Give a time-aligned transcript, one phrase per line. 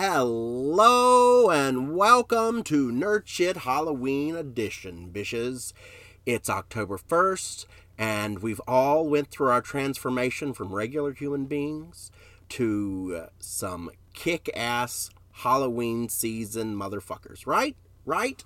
[0.00, 5.72] Hello and welcome to Nerd Shit Halloween Edition, bishes.
[6.24, 7.66] It's October 1st,
[7.98, 12.12] and we've all went through our transformation from regular human beings
[12.50, 17.74] to some kick-ass Halloween season motherfuckers, right?
[18.06, 18.44] Right?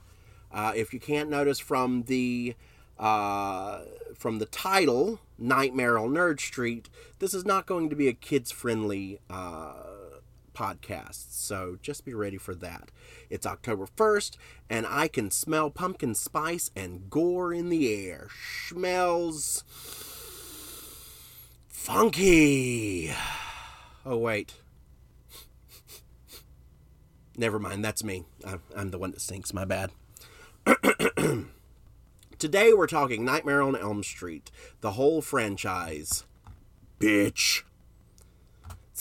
[0.51, 2.55] Uh, if you can't notice from the
[2.99, 3.81] uh,
[4.17, 6.89] from the title, Nightmare on Nerd Street,
[7.19, 9.73] this is not going to be a kids-friendly uh,
[10.55, 11.33] podcast.
[11.33, 12.91] So just be ready for that.
[13.31, 14.37] It's October 1st,
[14.69, 18.29] and I can smell pumpkin spice and gore in the air.
[18.69, 19.65] Smells
[21.69, 23.13] funky.
[24.05, 24.55] Oh, wait.
[27.37, 28.25] Never mind, that's me.
[28.77, 29.91] I'm the one that stinks, my bad.
[32.39, 34.51] Today we're talking Nightmare on Elm Street,
[34.81, 36.25] the whole franchise.
[36.99, 37.63] Bitch.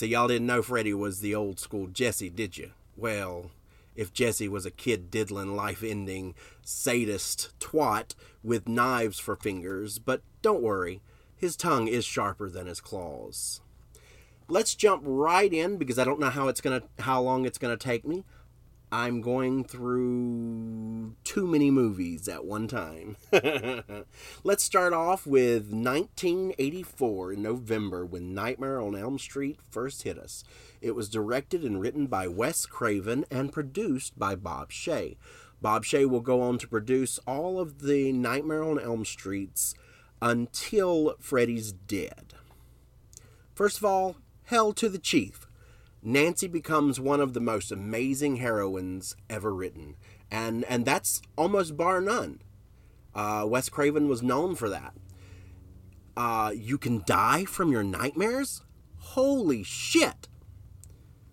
[0.02, 2.72] So y'all didn't know Freddy was the old school Jesse, did you?
[2.96, 3.52] Well,
[3.94, 10.22] if Jesse was a kid diddling life ending sadist twat with knives for fingers, but
[10.42, 11.02] don't worry,
[11.36, 13.60] his tongue is sharper than his claws.
[14.48, 17.76] Let's jump right in because I don't know how it's gonna how long it's gonna
[17.76, 18.24] take me.
[18.92, 23.16] I'm going through too many movies at one time.
[24.44, 30.44] Let's start off with 1984 in November when Nightmare on Elm Street first hit us.
[30.82, 35.16] It was directed and written by Wes Craven and produced by Bob Shaye.
[35.62, 39.74] Bob Shaye will go on to produce all of the Nightmare on Elm Streets
[40.20, 42.34] until Freddy's dead.
[43.54, 45.46] First of all, Hell to the Chief.
[46.02, 49.94] Nancy becomes one of the most amazing heroines ever written,
[50.30, 52.40] and and that's almost bar none.
[53.14, 54.94] Uh, Wes Craven was known for that.
[56.16, 58.62] Uh, you can die from your nightmares?
[58.98, 60.28] Holy shit!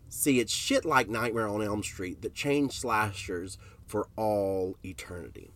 [0.08, 5.52] See, it's shit like Nightmare on Elm Street that changed slashers for all eternity.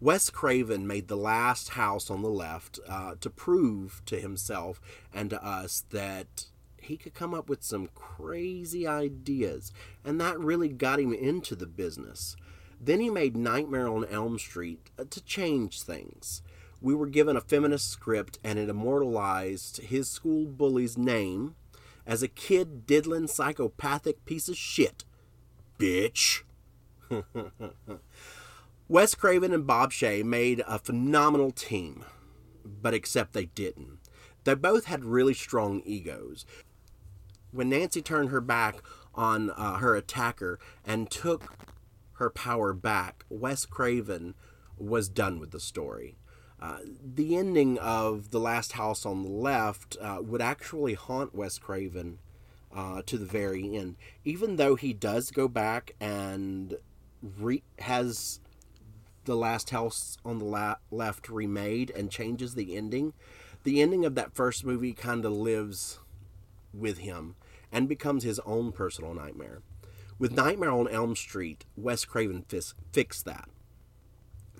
[0.00, 4.80] Wes Craven made the last house on the left uh, to prove to himself
[5.12, 6.46] and to us that
[6.90, 9.72] he could come up with some crazy ideas,
[10.04, 12.34] and that really got him into the business.
[12.80, 16.42] Then he made Nightmare on Elm Street uh, to change things.
[16.80, 21.54] We were given a feminist script, and it immortalized his school bully's name
[22.04, 25.04] as a kid diddling psychopathic piece of shit.
[25.78, 26.42] Bitch.
[28.88, 32.04] Wes Craven and Bob Shaye made a phenomenal team,
[32.64, 34.00] but except they didn't.
[34.42, 36.46] They both had really strong egos
[37.52, 38.82] when Nancy turned her back
[39.14, 41.56] on uh, her attacker and took
[42.14, 44.34] her power back, Wes Craven
[44.76, 46.16] was done with the story.
[46.60, 51.58] Uh, the ending of The Last House on the Left uh, would actually haunt Wes
[51.58, 52.18] Craven
[52.74, 53.96] uh, to the very end.
[54.24, 56.76] Even though he does go back and
[57.22, 58.40] re- has
[59.24, 63.14] The Last House on the La- Left remade and changes the ending,
[63.64, 65.99] the ending of that first movie kind of lives
[66.72, 67.36] with him
[67.72, 69.62] and becomes his own personal nightmare.
[70.18, 73.48] With Nightmare on Elm Street, Wes Craven fis- fixed that.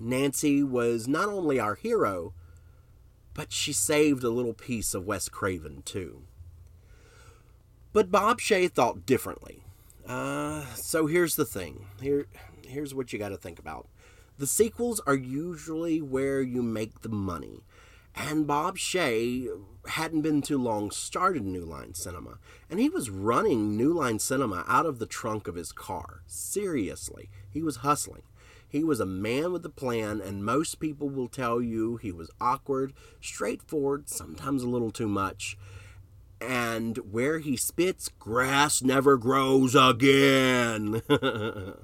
[0.01, 2.33] Nancy was not only our hero,
[3.35, 6.23] but she saved a little piece of Wes Craven too.
[7.93, 9.63] But Bob Shaye thought differently.
[10.07, 11.87] Uh, so here's the thing.
[12.01, 12.27] Here,
[12.67, 13.89] here's what you got to think about.
[14.39, 17.61] The sequels are usually where you make the money.
[18.15, 19.49] And Bob Shaye
[19.87, 24.65] hadn't been too long started New Line Cinema, and he was running New Line Cinema
[24.69, 26.23] out of the trunk of his car.
[26.27, 28.23] Seriously, he was hustling.
[28.69, 32.31] He was a man with a plan, and most people will tell you he was
[32.41, 35.59] awkward, straightforward, sometimes a little too much.
[36.41, 41.03] And where he spits, grass never grows again.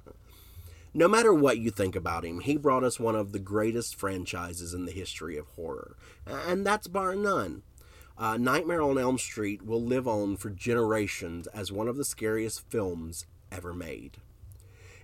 [0.97, 4.73] No matter what you think about him, he brought us one of the greatest franchises
[4.73, 5.95] in the history of horror,
[6.27, 7.65] and that's bar none.
[8.19, 12.69] Uh, Nightmare on Elm Street will live on for generations as one of the scariest
[12.71, 14.17] films ever made.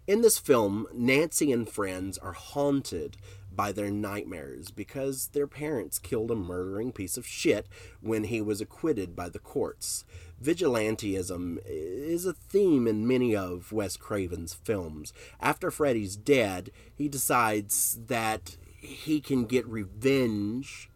[0.06, 3.16] In this film, Nancy and friends are haunted
[3.54, 7.68] by their nightmares because their parents killed a murdering piece of shit
[8.00, 10.04] when he was acquitted by the courts.
[10.42, 15.12] Vigilantism is a theme in many of Wes Craven's films.
[15.38, 20.90] After Freddy's dead, he decides that he can get revenge.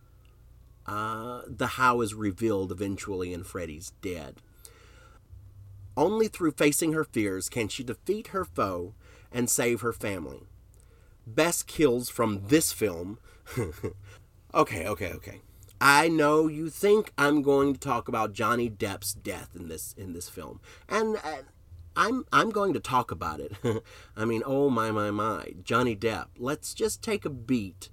[0.86, 4.40] Uh, the how is revealed eventually in Freddy's Dead.
[5.96, 8.94] Only through facing her fears can she defeat her foe
[9.32, 10.46] and save her family.
[11.26, 13.18] Best kills from this film.
[14.54, 15.40] okay, okay, okay.
[15.80, 20.12] I know you think I'm going to talk about Johnny Depp's death in this in
[20.12, 21.42] this film, and uh,
[21.94, 23.52] I'm I'm going to talk about it.
[24.16, 26.26] I mean, oh my my my, Johnny Depp.
[26.38, 27.90] Let's just take a beat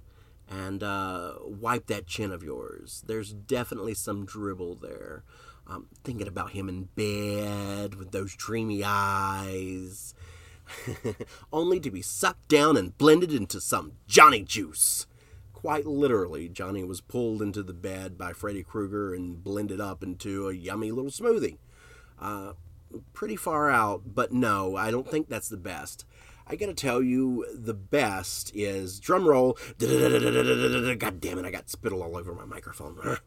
[0.48, 3.02] and uh, wipe that chin of yours.
[3.06, 5.24] There's definitely some dribble there.
[5.66, 10.14] Um, thinking about him in bed with those dreamy eyes,
[11.52, 15.06] only to be sucked down and blended into some Johnny juice.
[15.54, 20.48] Quite literally, Johnny was pulled into the bed by Freddy Krueger and blended up into
[20.48, 21.56] a yummy little smoothie.
[22.20, 22.52] Uh,
[23.14, 26.04] pretty far out, but no, I don't think that's the best.
[26.46, 29.56] I gotta tell you, the best is drum roll.
[29.78, 32.98] God damn it, I got spittle all over my microphone.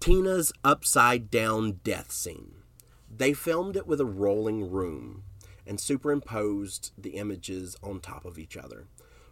[0.00, 2.56] Tina's upside down death scene.
[3.10, 5.22] They filmed it with a rolling room
[5.66, 8.86] and superimposed the images on top of each other.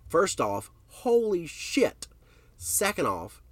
[0.08, 2.06] First off, holy shit!
[2.56, 3.42] Second off,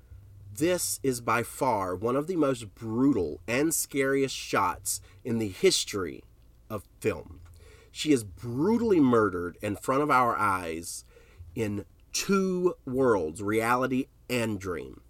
[0.56, 6.22] this is by far one of the most brutal and scariest shots in the history
[6.68, 7.39] of film.
[7.90, 11.04] She is brutally murdered in front of our eyes
[11.54, 15.00] in two worlds reality and dream.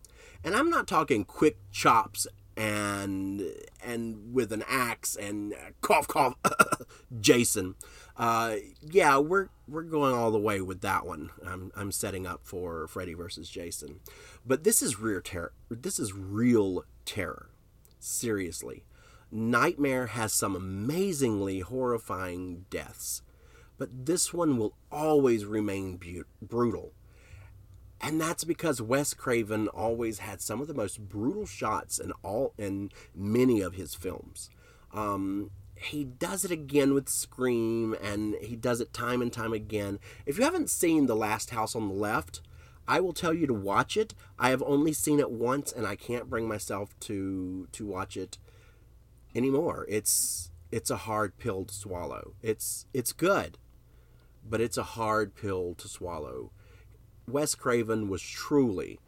[0.42, 3.42] And I'm not talking quick chops and
[3.82, 6.34] and with an axe and cough cough
[7.20, 7.74] Jason.
[8.16, 11.30] Uh, yeah, we're we're going all the way with that one.
[11.46, 14.00] I'm I'm setting up for Freddy versus Jason,
[14.44, 15.52] but this is real terror.
[15.70, 17.50] This is real terror.
[17.98, 18.84] Seriously,
[19.32, 23.22] Nightmare has some amazingly horrifying deaths,
[23.78, 26.00] but this one will always remain
[26.42, 26.92] brutal.
[28.00, 32.54] And that's because Wes Craven always had some of the most brutal shots in all
[32.56, 34.50] in many of his films.
[34.92, 39.98] Um, he does it again with Scream, and he does it time and time again.
[40.26, 42.40] If you haven't seen The Last House on the Left,
[42.88, 44.14] I will tell you to watch it.
[44.38, 48.38] I have only seen it once, and I can't bring myself to to watch it
[49.34, 49.86] anymore.
[49.88, 52.34] It's it's a hard pill to swallow.
[52.42, 53.58] It's it's good,
[54.48, 56.52] but it's a hard pill to swallow.
[57.26, 58.98] Wes Craven was truly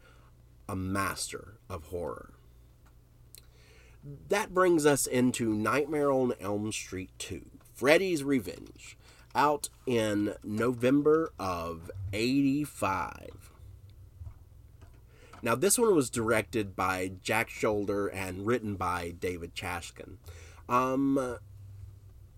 [0.67, 2.33] a master of horror.
[4.29, 7.41] That brings us into Nightmare on Elm Street 2,
[7.73, 8.97] Freddy's Revenge,
[9.33, 13.42] out in November of 85.
[15.43, 20.15] Now, this one was directed by Jack Sholder and written by David Chaskin.
[20.69, 21.37] Um,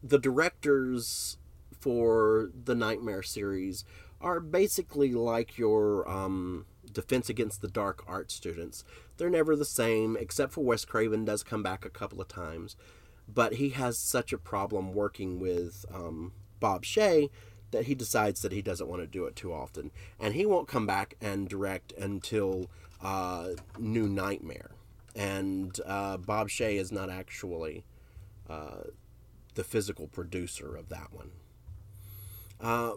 [0.01, 1.37] the directors
[1.79, 3.85] for the Nightmare series
[4.19, 8.83] are basically like your um, Defense Against the Dark art students.
[9.17, 12.75] They're never the same, except for Wes Craven does come back a couple of times.
[13.31, 17.29] But he has such a problem working with um, Bob Shaye
[17.69, 19.91] that he decides that he doesn't want to do it too often.
[20.19, 22.67] And he won't come back and direct until
[23.01, 24.71] uh, New Nightmare.
[25.15, 27.86] And uh, Bob Shaye is not actually
[28.50, 28.83] uh,
[29.56, 31.31] the physical producer of that one.
[32.59, 32.94] Uh,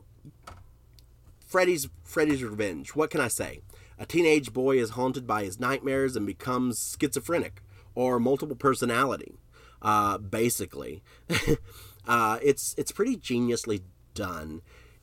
[1.46, 2.94] Freddy's Freddy's Revenge.
[2.94, 3.60] What can I say?
[3.98, 7.62] A teenage boy is haunted by his nightmares and becomes schizophrenic
[7.94, 9.34] or multiple personality.
[9.80, 11.02] Uh, basically,
[12.06, 13.82] uh, it's it's pretty geniusly
[14.14, 14.60] done.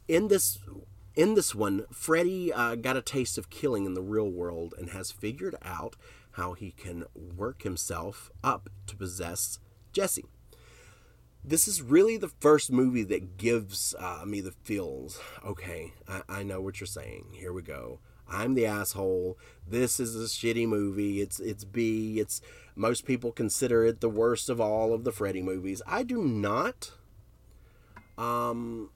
[0.08, 0.60] In this
[1.16, 4.90] in this one, Freddy uh, got a taste of killing in the real world and
[4.90, 5.96] has figured out
[6.32, 9.60] how he can work himself up to possess
[9.94, 10.26] Jesse.
[11.44, 15.20] This is really the first movie that gives uh, me the feels.
[15.46, 17.28] Okay, I, I know what you're saying.
[17.34, 18.00] Here we go.
[18.28, 19.38] I'm the asshole.
[19.68, 21.22] This is a shitty movie.
[21.22, 22.20] It's it's B.
[22.20, 22.42] It's
[22.76, 25.82] most people consider it the worst of all of the Freddy movies.
[25.86, 26.92] I do not.
[28.18, 28.90] Um,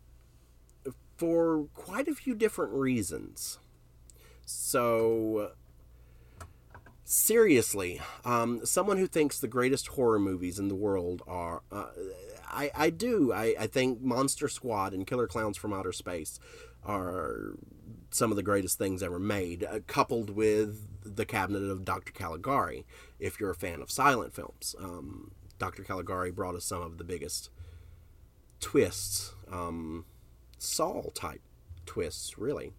[1.20, 3.60] for quite a few different reasons.
[4.46, 5.52] So,
[7.04, 11.62] seriously, um, someone who thinks the greatest horror movies in the world are.
[11.72, 11.88] Uh,
[12.52, 13.32] I, I do.
[13.32, 16.40] I, I think Monster Squad and Killer Clowns from Outer Space
[16.84, 17.58] are
[18.10, 22.12] some of the greatest things ever made, uh, coupled with The Cabinet of Dr.
[22.12, 22.86] Caligari,
[23.20, 24.74] if you're a fan of silent films.
[24.80, 25.84] Um, Dr.
[25.84, 27.52] Caligari brought us some of the biggest
[28.60, 29.36] twists.
[29.52, 30.06] Um,
[30.62, 31.42] Saw type
[31.86, 32.74] twists, really.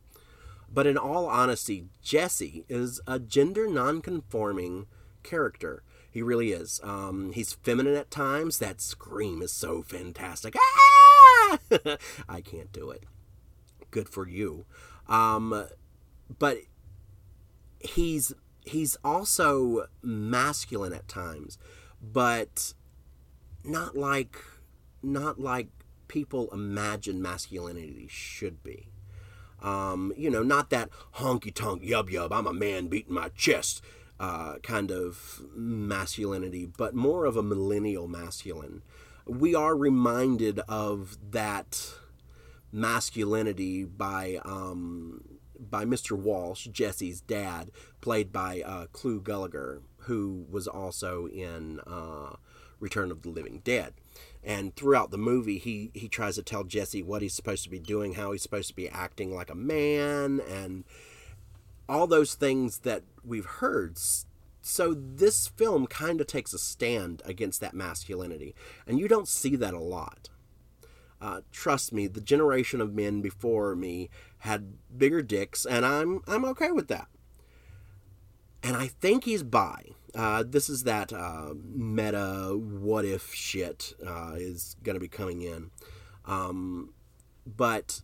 [0.73, 4.87] But in all honesty, Jesse is a gender non-conforming
[5.23, 5.83] character.
[6.11, 6.81] He really is.
[6.83, 8.59] Um, he's feminine at times.
[8.59, 10.55] That scream is so fantastic.
[10.57, 11.59] Ah!
[12.29, 13.05] I can't do it.
[13.91, 14.65] Good for you.
[15.09, 15.67] Um,
[16.39, 16.59] but
[17.81, 18.33] he's
[18.65, 21.59] he's also masculine at times,
[22.01, 22.75] but
[23.65, 24.37] not like
[25.03, 25.69] not like
[26.11, 28.89] people imagine masculinity should be.
[29.63, 33.83] Um, you know, not that honky tonk yub yub, I'm a man beating my chest
[34.19, 38.83] uh, kind of masculinity, but more of a millennial masculine
[39.31, 41.95] we are reminded of that
[42.73, 46.19] masculinity by um, by Mr.
[46.19, 52.37] Walsh, Jesse's dad, played by uh, Clu Gulager, who was also in uh,
[52.81, 53.93] Return of the Living Dead.
[54.43, 57.79] And throughout the movie, he, he tries to tell Jesse what he's supposed to be
[57.79, 60.85] doing, how he's supposed to be acting like a man, and
[61.89, 63.99] all those things that we've heard.
[64.63, 68.55] So this film kind of takes a stand against that masculinity,
[68.87, 70.31] and you don't see that a lot.
[71.21, 76.47] Uh, trust me, the generation of men before me had bigger dicks, and I'm I'm
[76.47, 77.09] okay with that.
[78.63, 79.91] And I think he's bi.
[80.15, 85.43] Uh, this is that uh, meta what if shit uh, is going to be coming
[85.43, 85.71] in.
[86.25, 86.93] Um,
[87.47, 88.03] but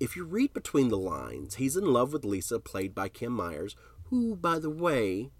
[0.00, 3.76] if you read between the lines, he's in love with Lisa, played by Kim Myers,
[4.04, 5.30] who, by the way,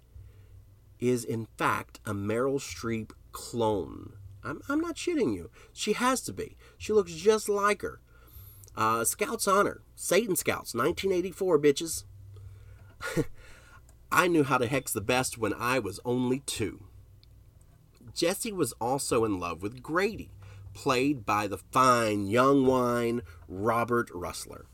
[0.99, 4.13] is in fact a Meryl Streep clone.
[4.43, 5.49] I'm, I'm not shitting you.
[5.73, 6.55] She has to be.
[6.77, 7.99] She looks just like her.
[8.75, 12.03] Uh, Scouts Honor, Satan Scouts, 1984, bitches.
[14.15, 16.85] I knew how to hex the best when I was only two.
[18.13, 20.31] Jesse was also in love with Grady,
[20.73, 24.67] played by the fine young wine Robert Rusler.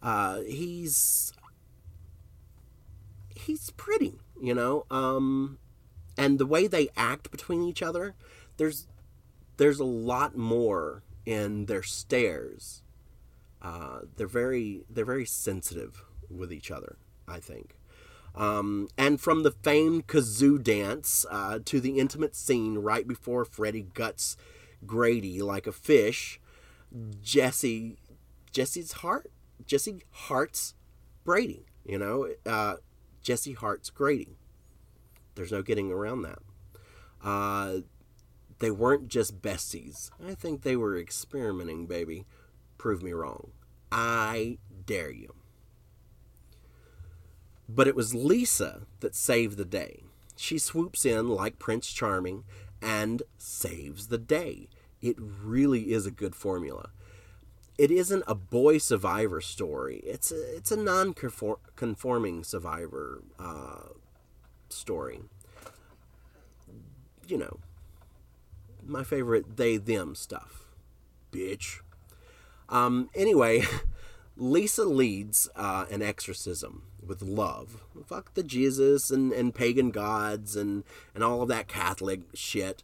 [0.00, 1.32] Uh, he's
[3.34, 5.58] he's pretty, you know, um,
[6.16, 8.14] and the way they act between each other,
[8.56, 8.86] there's
[9.56, 12.84] there's a lot more in their stares.
[13.60, 16.98] Uh, they're very they're very sensitive with each other.
[17.26, 17.79] I think.
[18.34, 23.86] Um, and from the famed kazoo dance uh, to the intimate scene right before Freddy
[23.94, 24.36] guts
[24.86, 26.40] Grady like a fish,
[27.20, 27.98] Jesse,
[28.52, 29.30] Jesse's heart,
[29.66, 30.74] Jesse hearts
[31.24, 31.66] Brady.
[31.84, 32.76] You know, uh,
[33.22, 34.38] Jesse hearts Grady.
[35.34, 36.38] There's no getting around that.
[37.22, 37.80] Uh,
[38.58, 40.10] they weren't just besties.
[40.24, 42.26] I think they were experimenting, baby.
[42.78, 43.50] Prove me wrong.
[43.90, 45.34] I dare you.
[47.72, 50.02] But it was Lisa that saved the day.
[50.34, 52.42] She swoops in like Prince Charming
[52.82, 54.68] and saves the day.
[55.00, 56.90] It really is a good formula.
[57.78, 60.00] It isn't a boy survivor story.
[60.04, 63.90] It's a, it's a non-conforming survivor uh,
[64.68, 65.20] story.
[67.28, 67.60] You know,
[68.84, 70.64] my favorite they them stuff.
[71.30, 71.80] Bitch.
[72.68, 73.62] Um, anyway,
[74.36, 77.82] Lisa leads uh, an exorcism with love.
[78.06, 82.82] Fuck the Jesus and, and pagan gods and, and all of that Catholic shit.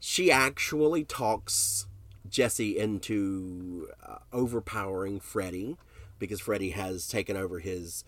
[0.00, 1.86] She actually talks
[2.28, 5.76] Jesse into uh, overpowering Freddy
[6.18, 8.04] because Freddy has taken over his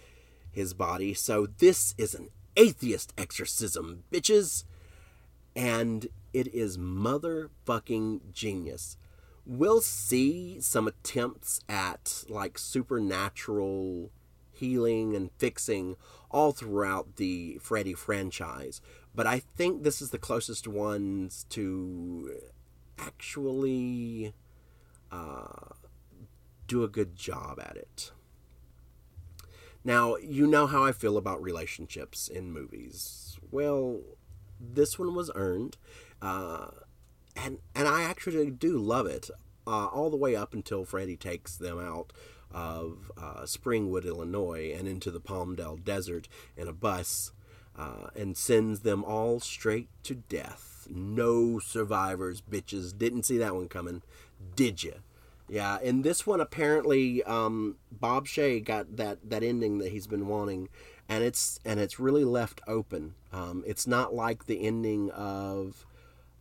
[0.51, 1.13] his body.
[1.15, 4.65] So this is an atheist exorcism, bitches.
[5.57, 8.97] And it is motherfucking genius.
[9.47, 14.11] We'll see some attempts at like supernatural
[14.55, 15.97] healing and fixing
[16.31, 18.81] all throughout the Freddy franchise.
[19.15, 22.33] But I think this is the closest ones to
[22.99, 24.35] actually
[25.13, 25.75] uh,
[26.67, 28.11] do a good job at it.
[29.85, 33.39] Now, you know how I feel about relationships in movies.
[33.51, 34.01] Well,
[34.59, 35.77] this one was earned.
[36.23, 36.69] Uh,
[37.37, 39.31] and, and I actually do love it.
[39.67, 42.13] Uh, all the way up until Freddy takes them out
[42.55, 47.33] of uh, Springwood, Illinois, and into the Palmdale Desert in a bus
[47.77, 50.87] uh, and sends them all straight to death.
[50.89, 52.97] No survivors, bitches.
[52.97, 54.03] Didn't see that one coming,
[54.55, 54.95] did you?
[55.49, 60.27] Yeah, in this one, apparently, um, Bob Shaye got that, that ending that he's been
[60.27, 60.69] wanting,
[61.07, 63.15] and it's and it's really left open.
[63.31, 65.85] Um, it's not like the ending of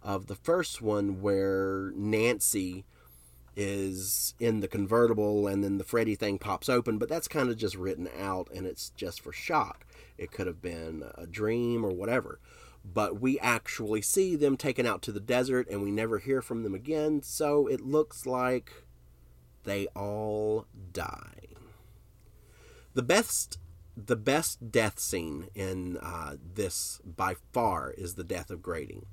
[0.02, 2.86] of the first one where Nancy
[3.56, 7.58] is in the convertible and then the Freddy thing pops open, but that's kind of
[7.58, 9.86] just written out and it's just for shock.
[10.18, 12.40] It could have been a dream or whatever.
[12.86, 16.64] But we actually see them taken out to the desert and we never hear from
[16.64, 18.84] them again, so it looks like
[19.64, 21.48] they all die.
[22.94, 23.58] The best
[23.96, 29.04] the best death scene in uh, this by far is the death of Grady.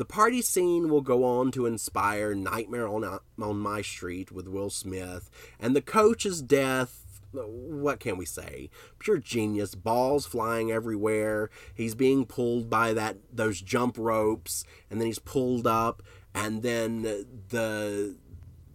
[0.00, 3.04] The party scene will go on to inspire Nightmare on,
[3.38, 5.28] on My Street with Will Smith,
[5.58, 8.70] and the coach's death what can we say?
[8.98, 11.50] Pure genius, balls flying everywhere.
[11.74, 16.02] He's being pulled by that those jump ropes, and then he's pulled up,
[16.34, 18.16] and then the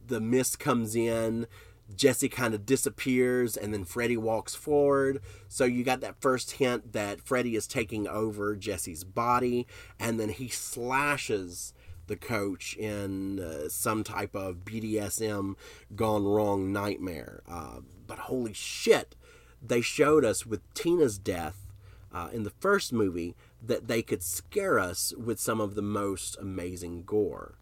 [0.05, 1.47] the mist comes in,
[1.95, 5.21] Jesse kind of disappears and then Freddy walks forward.
[5.47, 9.67] So you got that first hint that Freddy is taking over Jesse's body
[9.99, 11.73] and then he slashes
[12.07, 15.55] the coach in uh, some type of BDSM
[15.95, 17.41] gone wrong nightmare.
[17.49, 19.15] Uh, but holy shit,
[19.61, 21.65] they showed us with Tina's death
[22.13, 26.37] uh, in the first movie that they could scare us with some of the most
[26.39, 27.55] amazing gore.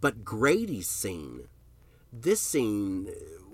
[0.00, 1.48] But Grady's scene,
[2.12, 3.08] this scene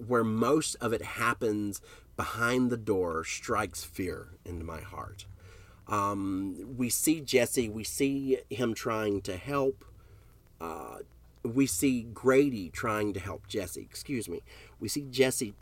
[0.06, 1.80] where most of it happens
[2.16, 5.26] behind the door, strikes fear into my heart.
[5.88, 9.84] Um, we see Jesse, we see him trying to help.
[10.60, 10.98] Uh,
[11.44, 14.42] we see Grady trying to help Jesse, excuse me.
[14.80, 15.54] We see Jesse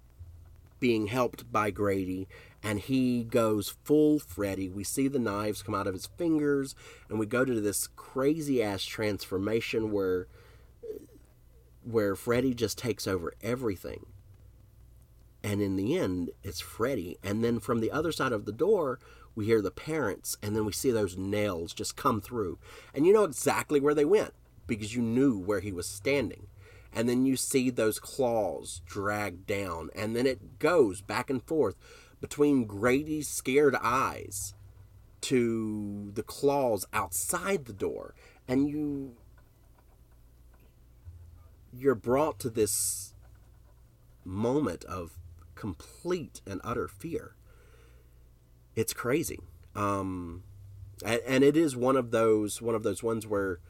[0.80, 2.28] being helped by Grady,
[2.62, 4.68] and he goes full Freddy.
[4.68, 6.74] We see the knives come out of his fingers,
[7.08, 10.26] and we go to this crazy ass transformation where
[11.84, 14.06] where Freddy just takes over everything.
[15.42, 17.18] And in the end, it's Freddy.
[17.22, 18.98] And then from the other side of the door,
[19.34, 22.58] we hear the parents, and then we see those nails just come through.
[22.94, 24.32] And you know exactly where they went
[24.66, 26.46] because you knew where he was standing.
[26.92, 31.76] And then you see those claws drag down, and then it goes back and forth
[32.20, 34.54] between Grady's scared eyes
[35.22, 38.14] to the claws outside the door.
[38.46, 39.16] And you
[41.76, 43.14] you're brought to this
[44.24, 45.18] moment of
[45.54, 47.34] complete and utter fear.
[48.74, 49.40] It's crazy.
[49.74, 50.44] Um,
[51.04, 53.60] and, and it is one of those one of those ones where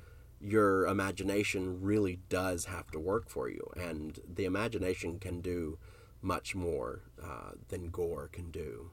[0.40, 5.78] your imagination really does have to work for you, and the imagination can do
[6.20, 8.90] much more uh, than gore can do.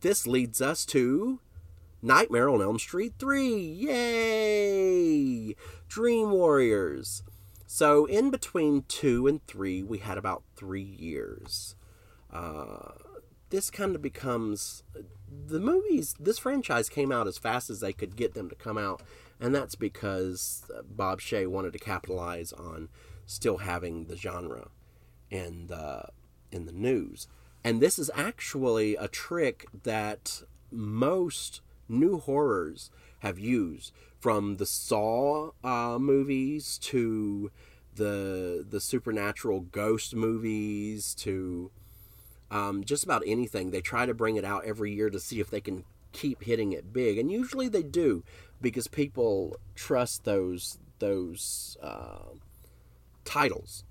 [0.00, 1.40] This leads us to
[2.02, 3.56] Nightmare on Elm Street 3.
[3.56, 5.54] Yay!
[5.88, 7.22] Dream Warriors.
[7.74, 11.74] So, in between 2 and 3, we had about three years.
[12.30, 12.90] Uh,
[13.48, 14.82] this kind of becomes
[15.46, 18.76] the movies this franchise came out as fast as they could get them to come
[18.76, 19.02] out
[19.40, 22.90] and that's because bob shaye wanted to capitalize on
[23.24, 24.68] still having the genre
[25.30, 26.04] in the
[26.50, 27.26] in the news
[27.64, 35.50] and this is actually a trick that most new horrors have used from the saw
[35.64, 37.50] uh, movies to
[37.96, 41.72] the the supernatural ghost movies to
[42.52, 43.70] um, just about anything.
[43.72, 46.72] They try to bring it out every year to see if they can keep hitting
[46.72, 48.22] it big, and usually they do
[48.60, 52.30] because people trust those those uh,
[53.24, 53.82] titles,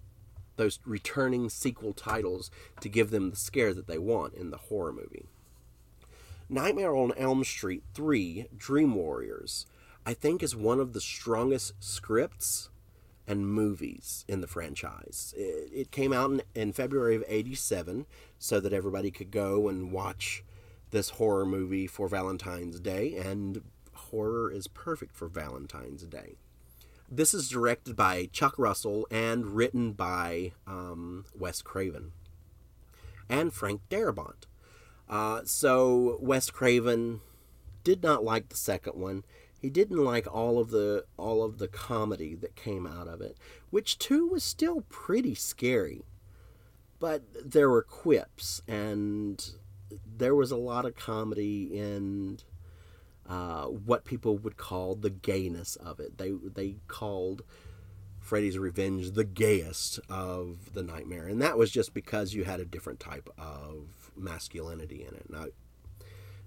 [0.55, 4.93] those returning sequel titles, to give them the scare that they want in the horror
[4.93, 5.25] movie.
[6.47, 9.65] Nightmare on Elm Street 3 Dream Warriors,
[10.05, 12.69] I think, is one of the strongest scripts
[13.27, 15.33] and movies in the franchise.
[15.37, 18.05] It, it came out in, in February of 87
[18.39, 20.43] so that everybody could go and watch
[20.89, 23.61] this horror movie for Valentine's Day, and
[23.93, 26.35] horror is perfect for Valentine's Day.
[27.09, 32.11] This is directed by Chuck Russell and written by um, Wes Craven
[33.29, 34.45] and Frank Darabont.
[35.09, 37.21] Uh, so Wes Craven
[37.83, 39.23] did not like the second one
[39.61, 43.37] he didn't like all of the all of the comedy that came out of it,
[43.69, 46.03] which too was still pretty scary.
[46.99, 49.53] But there were quips and
[50.17, 52.39] there was a lot of comedy in
[53.29, 56.17] uh, what people would call the gayness of it.
[56.17, 57.43] They they called
[58.19, 62.65] Freddy's Revenge the gayest of the nightmare, and that was just because you had a
[62.65, 65.53] different type of masculinity in it,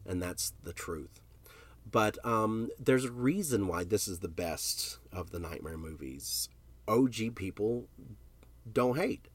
[0.06, 1.20] and, that's the truth.
[1.94, 6.48] But um, there's a reason why this is the best of the Nightmare movies.
[6.88, 7.86] OG people
[8.70, 9.28] don't hate.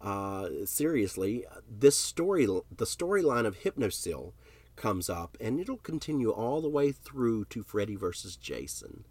[0.00, 4.32] Uh, seriously, this story, the storyline of Hypnocil
[4.76, 9.06] comes up, and it'll continue all the way through to Freddy versus Jason,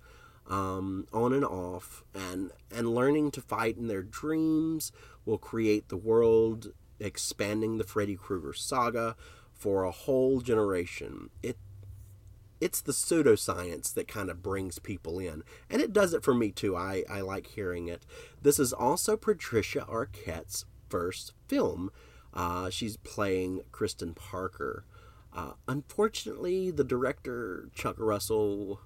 [0.49, 4.93] um, on and off, and and learning to fight in their dreams
[5.25, 9.17] will create the world, expanding the Freddy Krueger saga
[9.51, 11.29] for a whole generation.
[11.41, 11.57] It
[12.63, 15.43] it's the pseudoscience that kind of brings people in.
[15.69, 16.77] And it does it for me too.
[16.77, 18.05] I, I like hearing it.
[18.41, 21.91] This is also Patricia Arquette's first film.
[22.33, 24.85] Uh, she's playing Kristen Parker.
[25.35, 28.79] Uh, unfortunately, the director, Chuck Russell,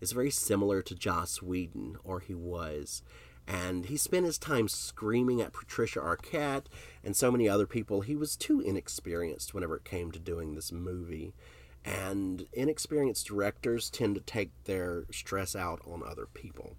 [0.00, 3.04] is very similar to Joss Whedon, or he was.
[3.46, 6.66] And he spent his time screaming at Patricia Arquette
[7.04, 8.00] and so many other people.
[8.00, 11.34] He was too inexperienced whenever it came to doing this movie
[11.84, 16.76] and inexperienced directors tend to take their stress out on other people.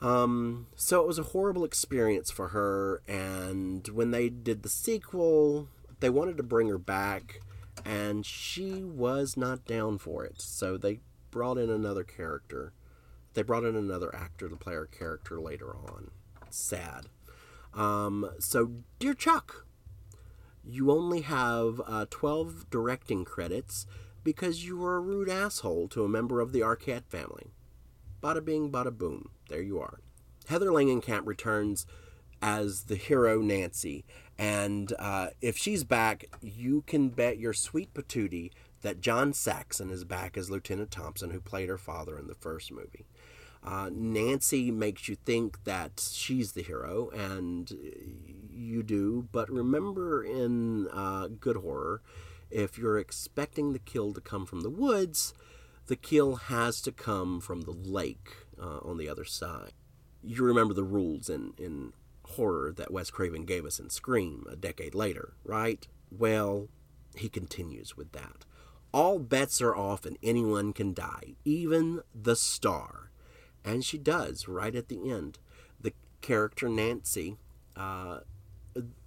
[0.00, 5.68] Um, so it was a horrible experience for her, and when they did the sequel,
[6.00, 7.40] they wanted to bring her back,
[7.84, 10.40] and she was not down for it.
[10.42, 12.72] So they brought in another character
[13.34, 16.10] They brought in another actor to play her character later on.
[16.50, 17.06] Sad.
[17.74, 19.63] Um, so, dear Chuck,
[20.66, 23.86] you only have uh, 12 directing credits
[24.22, 27.52] because you were a rude asshole to a member of the Arquette family.
[28.22, 29.30] Bada bing, bada boom.
[29.48, 30.00] There you are.
[30.48, 31.86] Heather Langenkamp returns
[32.40, 34.04] as the hero Nancy,
[34.38, 38.50] and uh, if she's back, you can bet your sweet patootie
[38.82, 42.70] that John Saxon is back as Lieutenant Thompson, who played her father in the first
[42.70, 43.06] movie.
[43.64, 47.72] Uh, Nancy makes you think that she's the hero, and
[48.50, 52.02] you do, but remember in uh, Good Horror,
[52.50, 55.32] if you're expecting the kill to come from the woods,
[55.86, 58.28] the kill has to come from the lake
[58.60, 59.72] uh, on the other side.
[60.22, 61.92] You remember the rules in, in
[62.24, 65.86] horror that Wes Craven gave us in Scream a decade later, right?
[66.10, 66.68] Well,
[67.16, 68.44] he continues with that.
[68.92, 73.10] All bets are off and anyone can die, even the star.
[73.64, 75.38] And she does right at the end.
[75.80, 77.36] The character Nancy,
[77.76, 78.20] uh,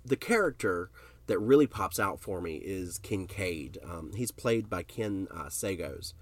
[0.03, 0.89] the character
[1.27, 3.77] that really pops out for me is Kincaid.
[3.83, 6.13] Um, he's played by Ken uh, Sagoes.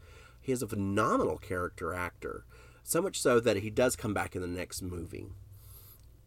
[0.41, 2.45] He is a phenomenal character actor,
[2.83, 5.27] so much so that he does come back in the next movie.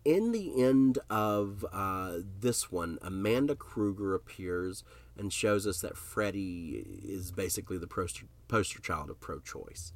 [0.05, 4.83] In the end of uh, this one, Amanda Krueger appears
[5.17, 9.93] and shows us that Freddy is basically the poster, poster child of pro choice.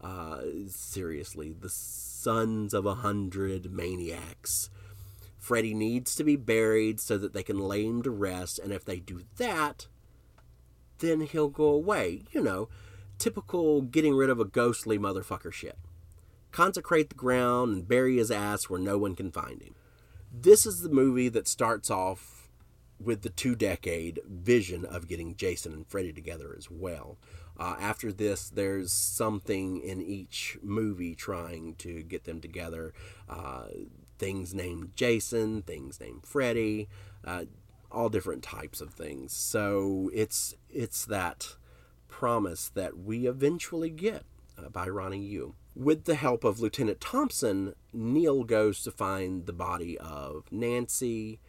[0.00, 4.70] Uh, seriously, the sons of a hundred maniacs.
[5.38, 8.84] Freddy needs to be buried so that they can lay him to rest, and if
[8.84, 9.86] they do that,
[10.98, 12.24] then he'll go away.
[12.32, 12.68] You know,
[13.18, 15.78] typical getting rid of a ghostly motherfucker shit.
[16.52, 19.74] Consecrate the ground and bury his ass where no one can find him.
[20.32, 22.48] This is the movie that starts off
[22.98, 27.18] with the two decade vision of getting Jason and Freddy together as well.
[27.58, 32.92] Uh, after this, there's something in each movie trying to get them together.
[33.28, 33.66] Uh,
[34.18, 36.88] things named Jason, things named Freddy,
[37.24, 37.44] uh,
[37.90, 39.32] all different types of things.
[39.32, 41.56] So it's it's that
[42.08, 44.24] promise that we eventually get
[44.58, 45.54] uh, by Ronnie Yu.
[45.74, 51.40] With the help of Lieutenant Thompson, Neil goes to find the body of Nancy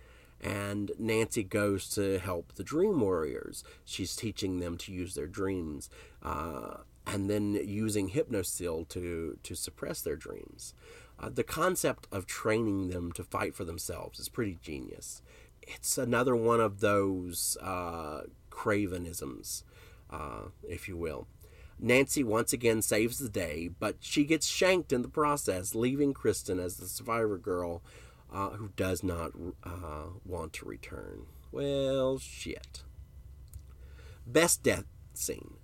[0.41, 3.63] and Nancy goes to help the Dream Warriors.
[3.85, 5.89] She's teaching them to use their dreams,
[6.23, 10.73] uh, and then using Hypnocil to to suppress their dreams.
[11.19, 15.21] Uh, the concept of training them to fight for themselves is pretty genius.
[15.63, 18.21] It's another one of those uh,
[18.51, 19.63] Cravenisms,
[20.11, 21.27] uh, if you will.
[21.79, 26.59] Nancy once again saves the day, but she gets shanked in the process, leaving Kristen
[26.59, 27.83] as the survivor girl
[28.31, 29.31] uh, who does not
[29.63, 31.25] uh, want to return.
[31.51, 32.83] Well, shit.
[34.25, 35.55] Best death scene.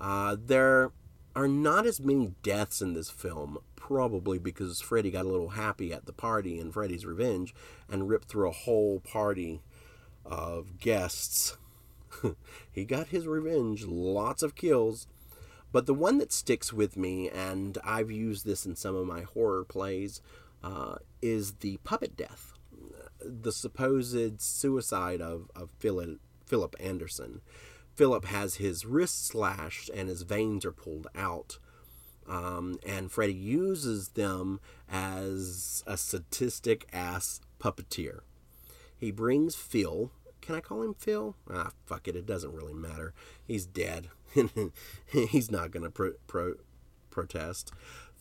[0.00, 0.92] Uh, there
[1.36, 5.92] are not as many deaths in this film, probably because Freddy got a little happy
[5.92, 7.54] at the party in Freddy's Revenge
[7.88, 9.62] and ripped through a whole party
[10.24, 11.56] of guests.
[12.72, 15.06] he got his revenge, lots of kills.
[15.72, 19.22] But the one that sticks with me, and I've used this in some of my
[19.22, 20.20] horror plays,
[20.64, 22.54] uh, is the puppet death,
[23.20, 27.42] the supposed suicide of, of Philip, Philip Anderson.
[27.94, 31.58] Philip has his wrists slashed and his veins are pulled out.
[32.26, 34.58] Um, and Freddy uses them
[34.90, 38.20] as a sadistic ass puppeteer.
[38.96, 40.10] He brings Phil.
[40.40, 41.36] Can I call him Phil?
[41.50, 42.16] Ah, fuck it.
[42.16, 43.12] It doesn't really matter.
[43.46, 44.08] He's dead.
[45.06, 46.56] He's not going to pro- pro-
[47.10, 47.70] protest.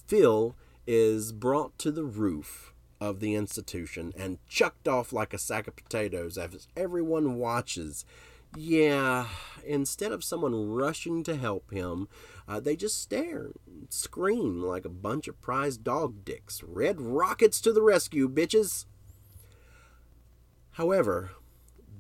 [0.08, 5.68] Phil is brought to the roof of the institution and chucked off like a sack
[5.68, 8.06] of potatoes as everyone watches.
[8.56, 9.28] Yeah,
[9.66, 12.08] instead of someone rushing to help him,
[12.48, 13.52] uh, they just stare
[13.90, 16.62] scream like a bunch of prize dog dicks.
[16.64, 18.86] Red rockets to the rescue, bitches!
[20.72, 21.32] However,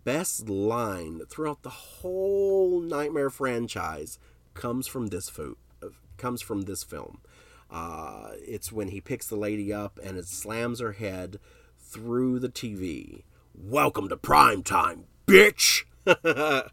[0.03, 4.19] best line throughout the whole Nightmare franchise
[4.53, 7.21] comes from this fo- uh, comes from this film.
[7.73, 11.39] Uh, it's when he picks the lady up and it slams her head
[11.79, 13.23] through the TV.
[13.55, 15.85] Welcome to prime time, bitch!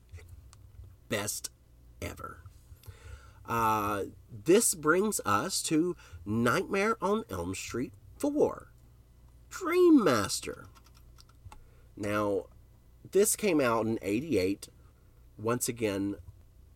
[1.09, 1.51] Best
[2.03, 2.43] ever.
[3.49, 8.71] Uh, this brings us to Nightmare on Elm Street 4
[9.49, 10.67] Dream Master.
[11.97, 12.45] Now,
[13.11, 14.69] this came out in 88.
[15.39, 16.17] Once again,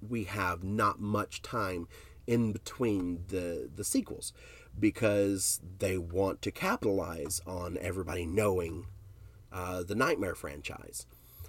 [0.01, 1.89] we have not much time
[2.27, 4.33] in between the the sequels
[4.79, 8.87] because they want to capitalize on everybody knowing
[9.53, 11.07] uh, the Nightmare franchise.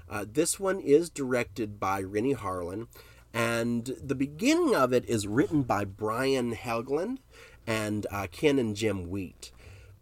[0.08, 2.88] Uh, this one is directed by Renny Harlin,
[3.34, 7.18] and the beginning of it is written by Brian Helgeland
[7.66, 9.52] and uh, Ken and Jim Wheat.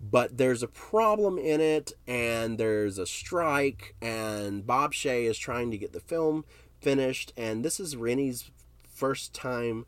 [0.02, 5.72] But there's a problem in it, and there's a strike, and Bob Shaye is trying
[5.72, 6.44] to get the film
[6.82, 8.52] finished, and this is Renny's
[8.84, 9.86] first time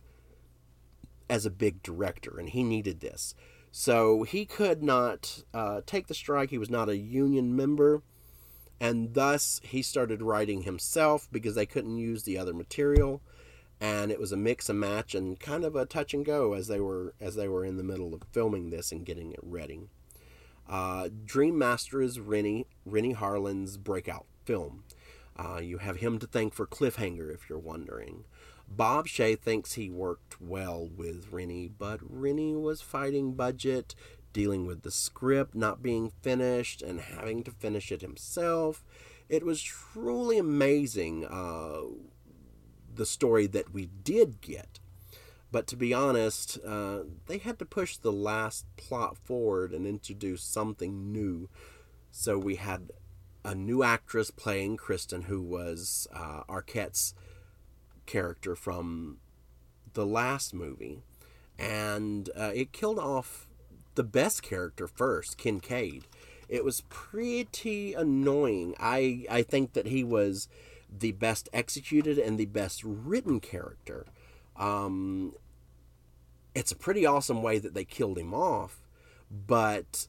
[1.29, 3.35] as a big director, and he needed this.
[3.71, 6.49] So he could not uh, take the strike.
[6.49, 8.03] He was not a union member,
[8.79, 13.21] and thus he started writing himself because they couldn't use the other material
[13.81, 16.67] and it was a mix and match and kind of a touch and go as
[16.67, 19.81] they were as they were in the middle of filming this and getting it ready.
[20.67, 24.83] Uh, Dream Master is Renny Renny Harlin's breakout film.
[25.37, 28.23] Uh, you have him to thank for Cliffhanger, if you're wondering.
[28.67, 33.95] Bob Shaye thinks he worked well with Renny, but Renny was fighting budget,
[34.33, 38.83] dealing with the script not being finished, and having to finish it himself.
[39.29, 41.81] It was truly amazing uh,
[42.93, 44.79] the story that we did get.
[45.51, 50.43] But to be honest, uh, they had to push the last plot forward and introduce
[50.43, 51.49] something new.
[52.11, 52.91] So we had
[53.43, 57.13] a new actress playing Kristen, who was uh, Arquette's
[58.05, 59.17] character from
[59.93, 61.01] the last movie.
[61.57, 63.47] And uh, it killed off
[63.95, 66.05] the best character first, Kincaid.
[66.47, 68.75] It was pretty annoying.
[68.79, 70.47] I, I think that he was
[70.89, 74.05] the best executed and the best written character.
[74.55, 75.33] Um,
[76.53, 78.81] it's a pretty awesome way that they killed him off,
[79.29, 80.07] but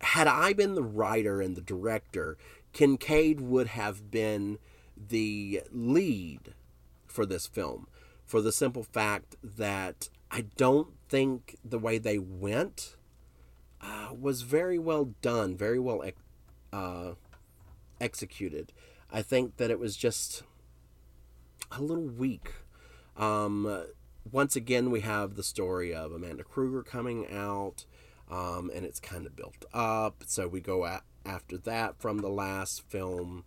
[0.00, 2.36] had I been the writer and the director,
[2.72, 4.58] Kincaid would have been
[4.96, 6.53] the lead
[7.14, 7.86] for this film
[8.24, 12.96] for the simple fact that I don't think the way they went
[13.80, 16.02] uh, was very well done, very well
[16.72, 17.12] uh,
[18.00, 18.72] executed.
[19.12, 20.42] I think that it was just
[21.70, 22.52] a little weak.
[23.16, 23.84] Um,
[24.30, 27.84] once again, we have the story of Amanda Krueger coming out,
[28.30, 30.24] um, and it's kind of built up.
[30.26, 33.44] So we go after that from the last film.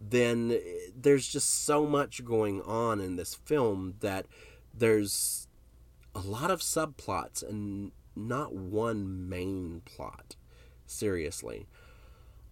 [0.00, 4.26] Then eh, there's just so much going on in this film that
[4.74, 5.48] there's
[6.14, 10.36] a lot of subplots and not one main plot.
[10.86, 11.66] Seriously.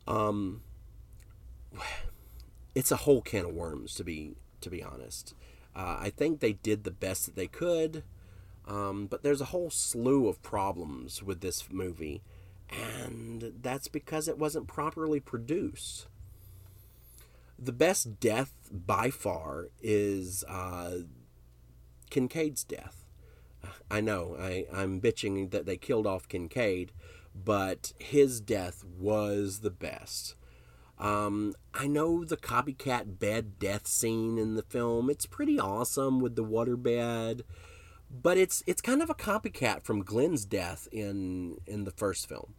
[0.07, 0.63] Um,
[2.75, 5.35] it's a whole can of worms to be to be honest.
[5.77, 8.05] Uh, I think they did the best that they could,
[8.67, 12.23] um, but there's a whole slew of problems with this movie,
[12.71, 16.07] and that's because it wasn't properly produced.
[17.59, 20.99] The best death by far is uh,
[22.11, 23.05] Kincaid's death.
[23.91, 26.93] I know I, I'm bitching that they killed off Kincaid,
[27.35, 30.35] but his death was the best.
[30.99, 35.11] Um, I know the copycat bed death scene in the film.
[35.11, 37.43] It's pretty awesome with the waterbed,
[38.11, 42.55] but it's it's kind of a copycat from Glenn's death in in the first film.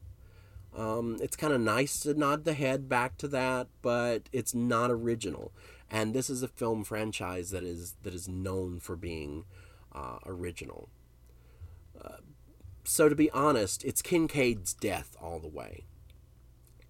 [0.75, 4.91] Um, it's kind of nice to nod the head back to that, but it's not
[4.91, 5.53] original.
[5.89, 9.45] And this is a film franchise that is that is known for being
[9.93, 10.89] uh, original.
[11.99, 12.17] Uh,
[12.83, 15.85] so to be honest, it's Kincaid's death all the way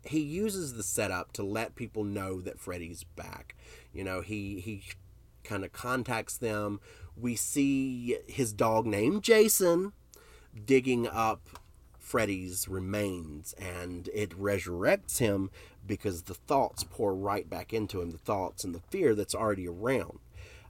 [0.07, 3.55] he uses the setup to let people know that Freddy's back.
[3.93, 4.83] You know, he he
[5.43, 6.79] kind of contacts them.
[7.15, 9.93] We see his dog named Jason
[10.65, 11.47] digging up
[12.05, 15.49] Freddy's remains and it resurrects him
[15.87, 19.67] because the thoughts pour right back into him, the thoughts and the fear that's already
[19.67, 20.19] around.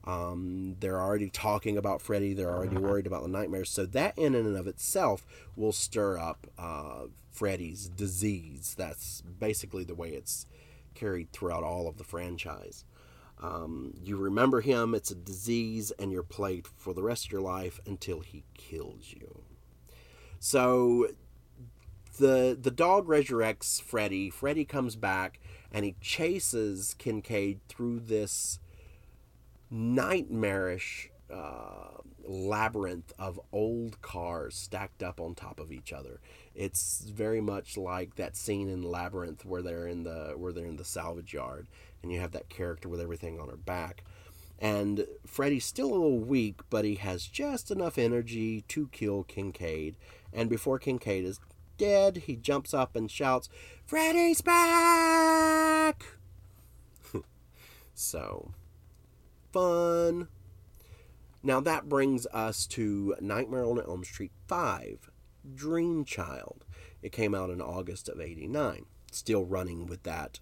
[0.05, 2.33] Um, they're already talking about Freddy.
[2.33, 3.69] They're already worried about the nightmares.
[3.69, 5.25] So that, in and of itself,
[5.57, 8.73] will stir up uh, Freddy's disease.
[8.77, 10.45] That's basically the way it's
[10.93, 12.85] carried throughout all of the franchise.
[13.43, 17.41] Um, you remember him, it's a disease, and you're plagued for the rest of your
[17.41, 19.41] life until he kills you.
[20.39, 21.09] So
[22.17, 24.29] the the dog resurrects Freddy.
[24.29, 25.39] Freddy comes back
[25.71, 28.59] and he chases Kincaid through this
[29.69, 36.19] nightmarish uh, labyrinth of old cars stacked up on top of each other.
[36.53, 40.77] It's very much like that scene in Labyrinth where they're in the where they're in
[40.77, 41.67] the salvage yard
[42.01, 44.03] and you have that character with everything on her back.
[44.59, 49.97] And Freddy's still a little weak, but he has just enough energy to kill Kincaid.
[50.31, 51.39] And before Kincaid is
[51.77, 53.49] dead, he jumps up and shouts,
[53.85, 56.05] Freddy's back!
[57.93, 58.51] so,
[59.51, 60.27] fun.
[61.43, 65.11] Now that brings us to Nightmare on Elm Street 5,
[65.53, 66.65] Dream Child.
[67.01, 68.85] It came out in August of 89.
[69.11, 70.39] Still running with that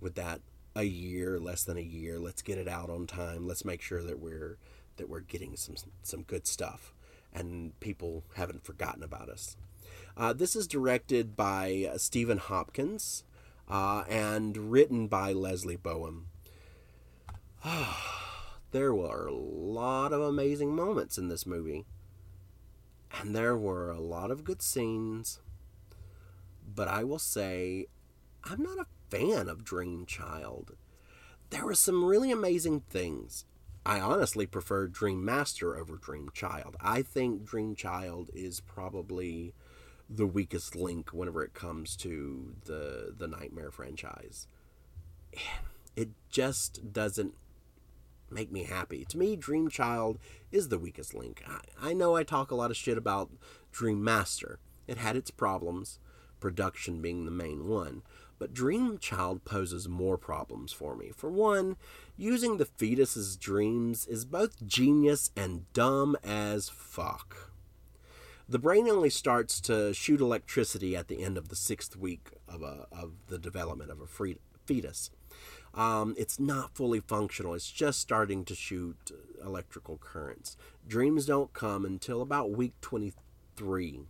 [0.00, 0.40] with that
[0.74, 2.18] a year, less than a year.
[2.18, 3.46] Let's get it out on time.
[3.46, 4.58] Let's make sure that we're
[4.96, 6.92] that we're getting some some good stuff.
[7.32, 9.56] and people haven't forgotten about us.
[10.20, 13.24] Uh, this is directed by uh, Stephen Hopkins
[13.70, 16.24] uh, and written by Leslie Bohem.
[18.70, 21.86] there were a lot of amazing moments in this movie,
[23.18, 25.40] and there were a lot of good scenes.
[26.74, 27.86] But I will say,
[28.44, 30.76] I'm not a fan of Dream Child.
[31.48, 33.46] There were some really amazing things.
[33.86, 36.76] I honestly prefer Dream Master over Dream Child.
[36.78, 39.54] I think Dream Child is probably
[40.12, 44.48] the weakest link whenever it comes to the the Nightmare franchise.
[45.94, 47.34] It just doesn't
[48.30, 49.04] make me happy.
[49.06, 50.18] To me, Dream Child
[50.50, 51.42] is the weakest link.
[51.46, 53.30] I, I know I talk a lot of shit about
[53.72, 54.58] Dream Master.
[54.86, 55.98] It had its problems,
[56.40, 58.02] production being the main one.
[58.38, 61.10] But Dream Child poses more problems for me.
[61.14, 61.76] For one,
[62.16, 67.49] using the fetus's dreams is both genius and dumb as fuck.
[68.50, 72.62] The brain only starts to shoot electricity at the end of the sixth week of,
[72.62, 74.08] a, of the development of a
[74.66, 75.10] fetus.
[75.72, 77.54] Um, it's not fully functional.
[77.54, 80.56] It's just starting to shoot electrical currents.
[80.84, 84.00] Dreams don't come until about week 23.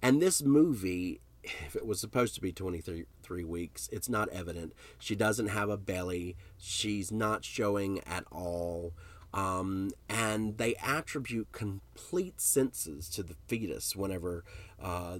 [0.00, 4.72] And this movie, if it was supposed to be 23 weeks, it's not evident.
[5.00, 6.36] She doesn't have a belly.
[6.58, 8.92] She's not showing at all.
[9.32, 14.44] Um, and they attribute complete senses to the fetus whenever
[14.82, 15.18] uh,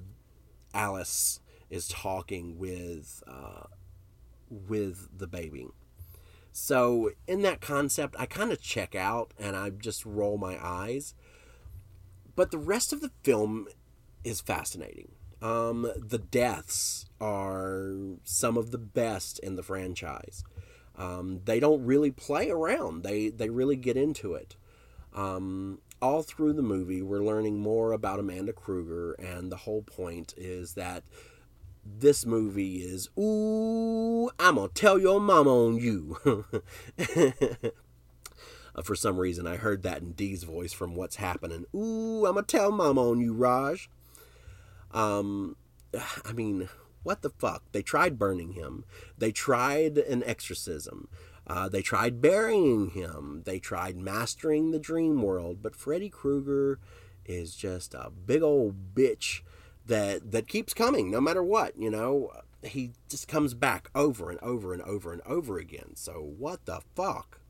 [0.72, 1.40] Alice
[1.70, 3.64] is talking with uh,
[4.50, 5.66] with the baby.
[6.52, 11.14] So in that concept, I kind of check out and I just roll my eyes.
[12.34, 13.68] But the rest of the film
[14.24, 15.12] is fascinating.
[15.40, 17.92] Um, the deaths are
[18.24, 20.42] some of the best in the franchise.
[20.98, 23.04] Um, they don't really play around.
[23.04, 24.56] They they really get into it.
[25.14, 30.34] Um, all through the movie, we're learning more about Amanda Krueger, and the whole point
[30.37, 31.04] is that
[31.84, 36.18] this movie is ooh, I'm gonna tell your mama on you.
[38.74, 41.64] uh, for some reason, I heard that in Dee's voice from What's Happening.
[41.74, 43.88] Ooh, I'm gonna tell mama on you, Raj.
[44.90, 45.56] Um,
[46.24, 46.68] I mean,
[47.02, 47.62] what the fuck?
[47.72, 48.84] They tried burning him.
[49.16, 51.08] They tried an exorcism.
[51.46, 53.42] Uh, they tried burying him.
[53.46, 55.62] They tried mastering the dream world.
[55.62, 56.78] But Freddy Krueger
[57.24, 59.40] is just a big old bitch
[59.87, 61.78] that that keeps coming no matter what.
[61.78, 62.32] You know,
[62.62, 65.94] he just comes back over and over and over and over again.
[65.94, 67.40] So what the fuck?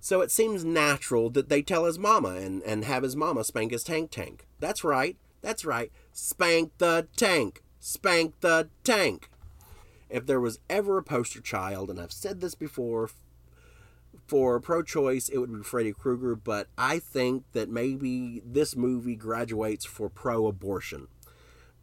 [0.00, 3.72] So it seems natural that they tell his mama and, and have his mama spank
[3.72, 4.46] his tank tank.
[4.58, 5.16] That's right.
[5.42, 5.92] That's right.
[6.12, 7.62] Spank the tank.
[7.80, 9.30] Spank the tank.
[10.08, 13.10] If there was ever a poster child, and I've said this before,
[14.26, 19.16] for pro choice, it would be Freddy Krueger, but I think that maybe this movie
[19.16, 21.08] graduates for pro abortion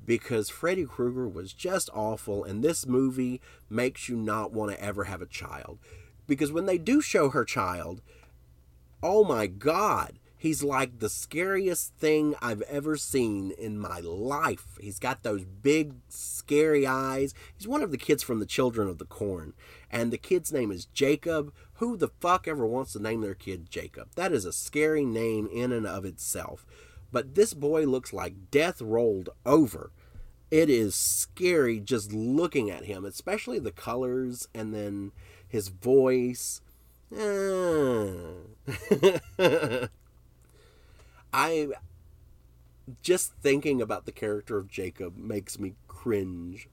[0.06, 5.06] because Freddy Krueger was just awful, and this movie makes you not want to ever
[5.06, 5.80] have a child.
[6.28, 8.02] Because when they do show her child,
[9.04, 14.78] oh my god, He's like the scariest thing I've ever seen in my life.
[14.80, 17.34] He's got those big, scary eyes.
[17.58, 19.54] He's one of the kids from the Children of the Corn.
[19.89, 21.52] And the kid's name is Jacob.
[21.76, 24.10] Who the fuck ever wants to name their kid Jacob?
[24.15, 26.67] That is a scary name in and of itself.
[27.12, 29.91] But this boy looks like death rolled over.
[30.52, 35.13] It is scary just looking at him, especially the colors and then
[35.47, 36.62] his voice.
[37.12, 38.13] Eh.
[41.34, 41.70] I
[43.02, 46.70] just thinking about the character of Jacob makes me cringe.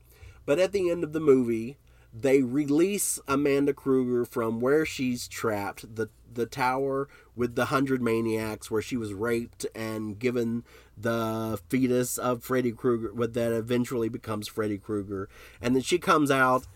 [0.46, 1.78] But at the end of the movie,
[2.12, 8.70] they release Amanda Krueger from where she's trapped, the the tower with the hundred maniacs,
[8.70, 10.64] where she was raped and given
[10.96, 15.28] the fetus of Freddy Krueger, what that eventually becomes Freddy Krueger,
[15.60, 16.66] and then she comes out,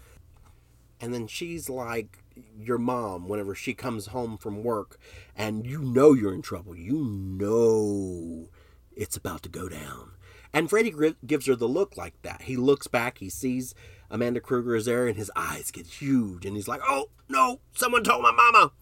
[1.01, 2.19] and then she's like
[2.59, 4.99] your mom whenever she comes home from work
[5.37, 6.77] and you know you're in trouble.
[6.77, 8.49] You know
[8.97, 10.13] it's about to go down.
[10.53, 10.93] And Freddy
[11.27, 12.43] gives her the look like that.
[12.43, 13.75] He looks back, he sees
[14.11, 17.61] Amanda Krueger is there, and his eyes get huge, and he's like, "Oh no!
[17.75, 18.73] Someone told my mama."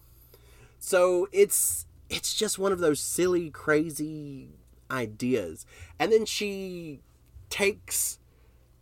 [0.79, 5.65] So it's it's just one of those silly, crazy ideas.
[5.99, 7.01] And then she
[7.49, 8.19] takes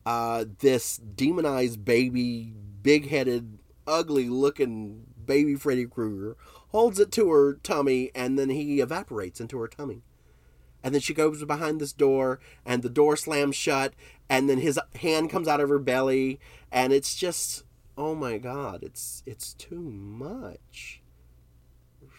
[0.06, 2.54] uh, this demonized baby,
[2.84, 3.55] big-headed
[3.88, 6.38] ugly looking baby Freddy Krueger,
[6.70, 10.02] holds it to her tummy, and then he evaporates into her tummy.
[10.84, 13.94] And then she goes behind this door, and the door slams shut,
[14.30, 16.40] and then his hand comes out of her belly,
[16.72, 17.64] and it's just,
[17.98, 21.02] oh my god, it's it's too much.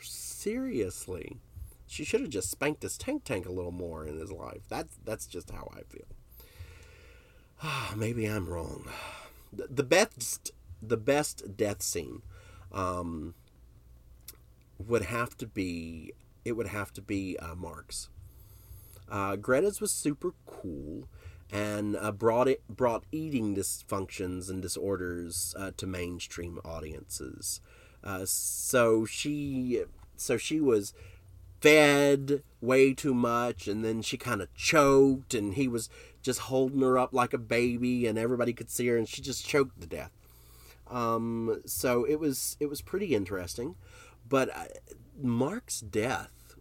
[0.03, 1.39] Seriously,
[1.87, 4.63] She should have just spanked this tank tank a little more in his life.
[4.69, 6.07] That's that's just how I feel.
[7.97, 8.87] Maybe I'm wrong.
[9.53, 10.53] The, the best
[10.89, 12.23] the best death scene
[12.73, 13.35] um,
[14.79, 16.13] would have to be
[16.45, 18.09] it would have to be uh, Mark's.
[19.11, 21.09] Uh, Greta's was super cool
[21.51, 27.61] and uh, brought it brought eating dysfunctions and disorders uh, to mainstream audiences.
[28.03, 29.83] Uh, so she
[30.17, 30.93] so she was
[31.61, 35.89] fed way too much and then she kind of choked and he was
[36.23, 39.47] just holding her up like a baby and everybody could see her and she just
[39.47, 40.13] choked to death
[40.89, 43.77] um, so it was it was pretty interesting
[44.29, 44.65] but uh,
[45.21, 46.57] mark's death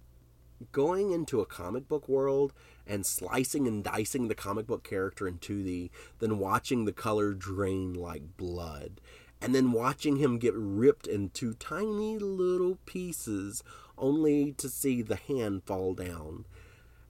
[0.72, 2.54] going into a comic book world
[2.88, 7.94] and slicing and dicing the comic book character into the then watching the color drain
[7.94, 9.02] like blood
[9.42, 13.64] and then watching him get ripped into tiny little pieces
[13.98, 16.46] only to see the hand fall down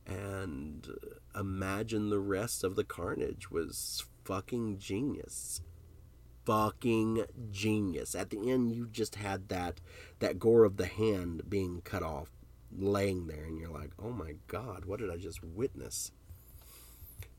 [0.08, 0.88] and
[1.38, 5.62] imagine the rest of the carnage was fucking genius
[6.46, 9.82] fucking genius at the end you just had that
[10.20, 12.30] that gore of the hand being cut off
[12.78, 16.12] laying there and you're like oh my god what did i just witness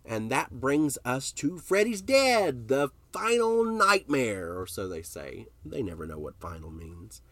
[0.09, 5.46] and that brings us to Freddy's Dead, the final nightmare, or so they say.
[5.64, 7.22] They never know what final means.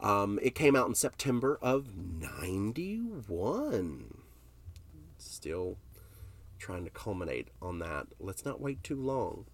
[0.00, 4.22] Um, it came out in September of 91.
[5.18, 5.76] Still
[6.58, 8.06] trying to culminate on that.
[8.18, 9.44] Let's not wait too long.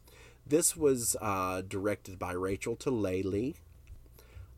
[0.48, 3.56] This was uh, directed by Rachel Talalay,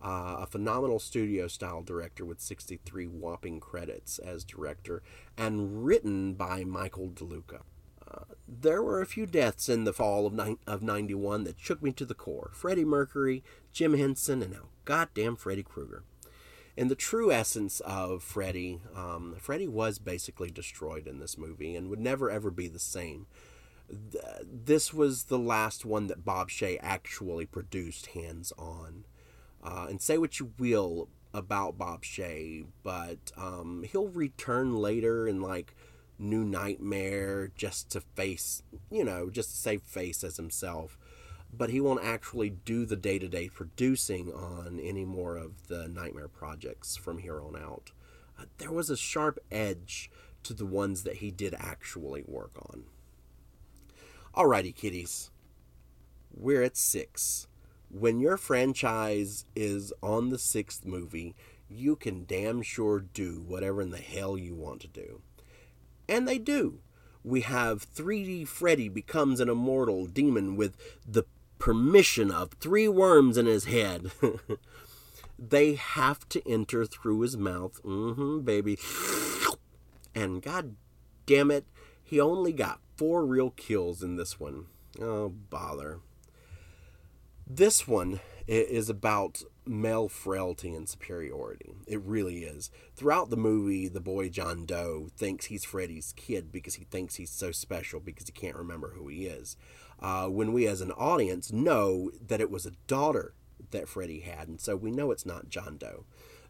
[0.00, 5.02] uh, a phenomenal studio style director with 63 whopping credits as director,
[5.36, 7.62] and written by Michael DeLuca.
[8.08, 11.82] Uh, there were a few deaths in the fall of, ni- of 91 that shook
[11.82, 16.04] me to the core Freddie Mercury, Jim Henson, and now goddamn Freddy Krueger.
[16.76, 21.90] In the true essence of Freddy, um, Freddy was basically destroyed in this movie and
[21.90, 23.26] would never ever be the same.
[24.44, 29.04] This was the last one that Bob Shaye actually produced hands on.
[29.62, 35.40] Uh, and say what you will about Bob Shaye, but um, he'll return later in
[35.42, 35.74] like
[36.18, 40.98] New Nightmare just to face, you know, just to save face as himself
[41.52, 45.88] but he won't actually do the day to day producing on any more of the
[45.88, 47.90] Nightmare projects from here on out.
[48.38, 50.10] Uh, there was a sharp edge
[50.42, 52.84] to the ones that he did actually work on.
[54.36, 55.30] Alrighty, kiddies.
[56.32, 57.48] We're at six.
[57.90, 61.34] When your franchise is on the sixth movie,
[61.68, 65.22] you can damn sure do whatever in the hell you want to do.
[66.08, 66.78] And they do.
[67.24, 71.24] We have 3D Freddy becomes an immortal demon with the
[71.58, 74.12] permission of three worms in his head.
[75.38, 77.82] they have to enter through his mouth.
[77.82, 78.78] Mm-hmm, baby.
[80.14, 80.76] And god
[81.26, 81.66] damn it,
[82.02, 84.66] he only got four real kills in this one.
[85.00, 86.00] Oh, bother.
[87.46, 91.72] This one is about male frailty and superiority.
[91.86, 92.70] It really is.
[92.94, 97.30] Throughout the movie, the boy John Doe thinks he's Freddy's kid because he thinks he's
[97.30, 99.56] so special because he can't remember who he is
[100.00, 103.32] uh, when we as an audience know that it was a daughter
[103.70, 106.04] that Freddy had, and so we know it's not John Doe.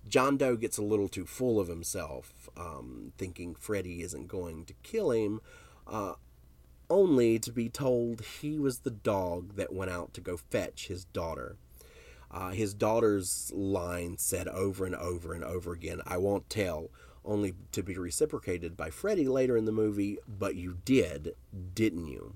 [0.08, 4.74] John Doe gets a little too full of himself, um, thinking Freddy isn't going to
[4.82, 5.40] kill him,
[5.86, 6.14] uh,
[6.90, 11.04] only to be told he was the dog that went out to go fetch his
[11.06, 11.56] daughter.
[12.30, 16.90] Uh, his daughter's line said over and over and over again, I won't tell,
[17.24, 21.34] only to be reciprocated by Freddy later in the movie, but you did,
[21.74, 22.34] didn't you?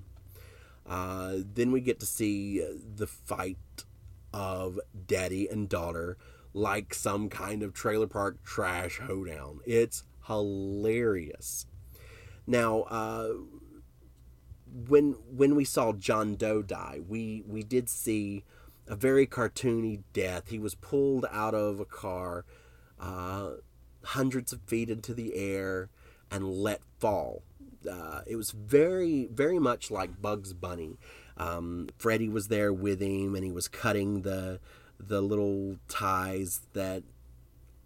[0.87, 3.57] Uh, then we get to see the fight
[4.33, 6.17] of daddy and daughter
[6.53, 9.59] like some kind of trailer park trash hoedown.
[9.65, 11.65] It's hilarious.
[12.47, 13.29] Now, uh,
[14.87, 18.43] when when we saw John Doe die, we we did see
[18.87, 20.49] a very cartoony death.
[20.49, 22.45] He was pulled out of a car,
[22.99, 23.51] uh,
[24.03, 25.89] hundreds of feet into the air,
[26.29, 27.41] and let fall
[27.89, 30.97] uh, it was very, very much like Bugs Bunny.
[31.37, 34.59] Um, Freddy was there with him, and he was cutting the
[34.97, 37.03] the little ties that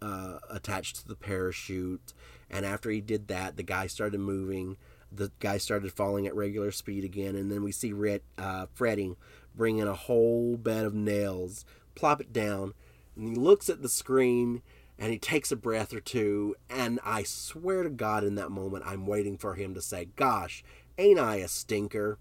[0.00, 2.12] uh, attached to the parachute.
[2.48, 4.76] And after he did that, the guy started moving.
[5.12, 9.16] The guy started falling at regular speed again, and then we see Red, uh, Freddy
[9.54, 12.74] bring in a whole bed of nails, plop it down,
[13.16, 14.62] and he looks at the screen
[14.98, 18.84] and he takes a breath or two and i swear to god in that moment
[18.86, 20.62] i'm waiting for him to say gosh
[20.98, 22.18] ain't i a stinker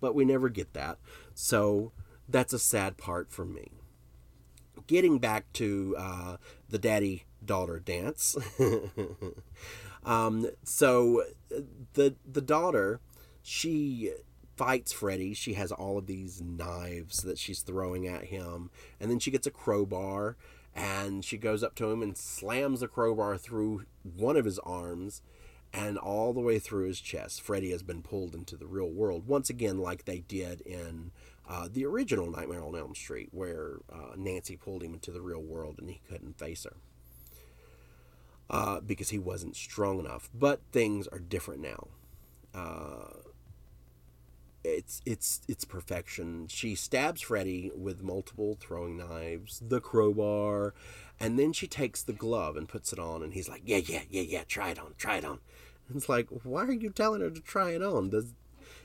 [0.00, 0.98] but we never get that
[1.34, 1.90] so
[2.28, 3.72] that's a sad part for me
[4.86, 6.36] getting back to uh,
[6.68, 8.36] the daddy daughter dance.
[10.04, 11.24] um, so
[11.94, 13.00] the the daughter,
[13.42, 14.12] she
[14.56, 15.34] fights Freddy.
[15.34, 19.46] She has all of these knives that she's throwing at him, and then she gets
[19.46, 20.36] a crowbar
[20.74, 25.20] and she goes up to him and slams the crowbar through one of his arms
[25.72, 27.42] and all the way through his chest.
[27.42, 31.10] Freddy has been pulled into the real world once again, like they did in
[31.48, 35.42] uh, the original Nightmare on Elm Street, where uh, Nancy pulled him into the real
[35.42, 36.76] world and he couldn't face her
[38.52, 40.30] uh, because he wasn't strong enough.
[40.32, 41.88] But things are different now.
[42.54, 43.18] Uh,
[44.62, 46.46] it's it's it's perfection.
[46.46, 50.74] She stabs Freddy with multiple throwing knives, the crowbar,
[51.18, 54.02] and then she takes the glove and puts it on, and he's like, "Yeah, yeah,
[54.08, 55.40] yeah, yeah, try it on, try it on."
[55.88, 58.10] And it's like, why are you telling her to try it on?
[58.10, 58.34] Does,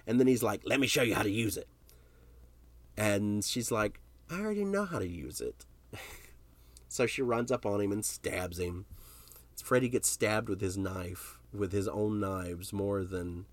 [0.08, 1.68] and then he's like, "Let me show you how to use it."
[2.98, 4.00] And she's like,
[4.30, 5.66] I already know how to use it.
[6.90, 8.86] so she runs up on him and stabs him.
[9.62, 13.46] Freddy gets stabbed with his knife, with his own knives, more than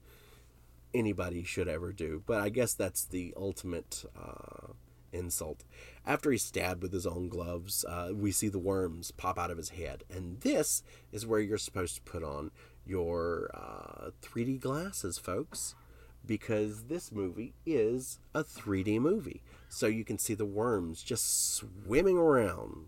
[0.93, 2.23] anybody should ever do.
[2.27, 4.73] But I guess that's the ultimate uh,
[5.13, 5.65] insult.
[6.07, 9.57] After he's stabbed with his own gloves, uh, we see the worms pop out of
[9.57, 10.05] his head.
[10.11, 10.83] And this
[11.13, 12.51] is where you're supposed to put on
[12.87, 15.75] your uh, 3D glasses, folks
[16.27, 19.43] because this movie is a 3D movie.
[19.69, 22.87] So you can see the worms just swimming around.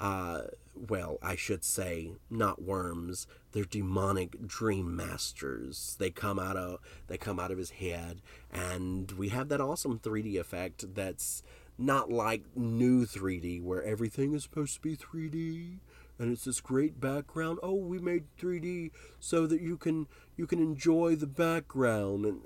[0.00, 0.42] Uh,
[0.74, 3.26] well, I should say not worms.
[3.52, 5.96] They're demonic dream masters.
[5.98, 8.20] They come out of they come out of his head,
[8.52, 11.42] and we have that awesome 3D effect that's
[11.78, 15.78] not like new 3D where everything is supposed to be 3D
[16.18, 17.58] and it's this great background.
[17.62, 18.90] Oh, we made 3D
[19.20, 22.40] so that you can you can enjoy the background and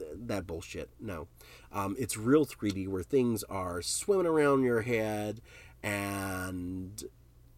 [0.00, 0.90] uh, that bullshit.
[1.00, 1.28] No,
[1.72, 5.40] um, it's real 3D where things are swimming around your head,
[5.84, 7.04] and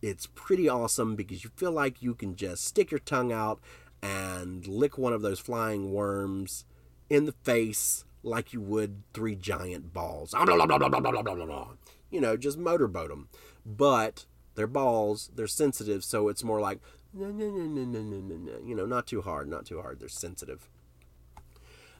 [0.02, 3.60] it's pretty awesome because you feel like you can just stick your tongue out
[4.02, 6.64] and lick one of those flying worms
[7.08, 10.34] in the face like you would three giant balls.
[12.10, 13.28] You know, just motorboat them.
[13.64, 15.30] But they're balls.
[15.34, 16.80] They're sensitive, so it's more like.
[18.66, 20.00] You know, not too hard, not too hard.
[20.00, 20.68] They're sensitive.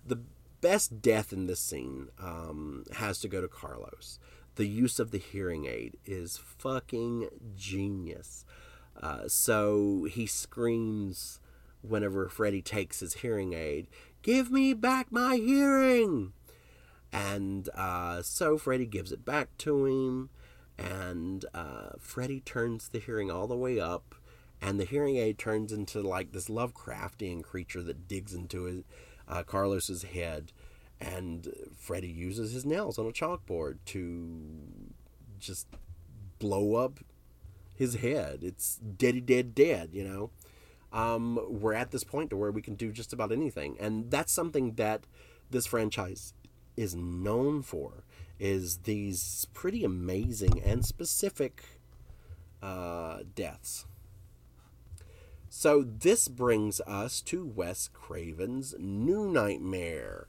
[0.05, 0.19] The
[0.61, 4.19] best death in this scene um, has to go to Carlos.
[4.57, 8.45] The use of the hearing aid is fucking genius.
[9.01, 11.41] Uh, so he screams
[11.83, 13.87] whenever Freddy takes his hearing aid,
[14.23, 16.33] Give me back my hearing!
[17.13, 20.31] And uh, so Freddy gives it back to him
[20.79, 24.15] and uh, Freddy turns the hearing all the way up,
[24.61, 28.85] and the hearing aid turns into like this Lovecraftian creature that digs into his,
[29.29, 30.53] uh, Carlos's head,
[31.01, 34.39] and Freddy uses his nails on a chalkboard to
[35.39, 35.67] just
[36.39, 37.01] blow up
[37.75, 38.41] his head.
[38.43, 40.31] It's deady dead dead, you know.
[40.93, 44.33] Um, we're at this point to where we can do just about anything, and that's
[44.33, 45.07] something that
[45.51, 46.33] this franchise
[46.77, 48.05] is known for
[48.39, 51.81] is these pretty amazing and specific
[52.63, 53.87] uh, deaths.
[55.49, 60.29] So this brings us to Wes Craven's New Nightmare.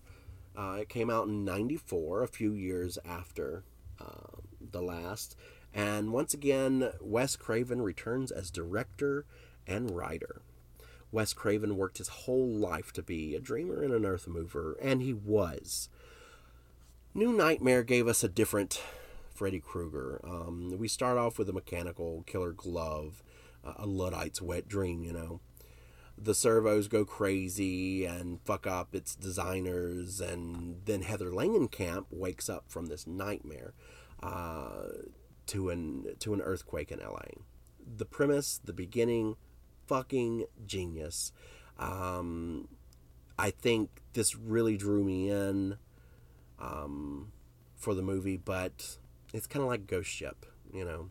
[0.57, 3.63] Uh, it came out in '94, a few years after
[4.01, 5.35] uh, the last.
[5.73, 9.25] And once again, Wes Craven returns as director
[9.67, 10.41] and writer.
[11.11, 15.01] Wes Craven worked his whole life to be a dreamer and an earth mover, and
[15.01, 15.89] he was.
[17.13, 18.81] New Nightmare gave us a different
[19.33, 20.19] Freddy Krueger.
[20.23, 23.23] Um, we start off with a mechanical killer glove,
[23.63, 25.39] uh, a Luddite's wet dream, you know.
[26.17, 32.65] The servos go crazy and fuck up its designers, and then Heather Langenkamp wakes up
[32.67, 33.73] from this nightmare
[34.23, 34.87] uh,
[35.47, 37.43] to an to an earthquake in LA.
[37.95, 39.35] The premise, the beginning,
[39.85, 41.31] fucking genius.
[41.77, 42.67] Um,
[43.37, 45.77] I think this really drew me in
[46.59, 47.31] um,
[47.75, 48.97] for the movie, but
[49.33, 51.09] it's kind of like Ghost Ship, you know.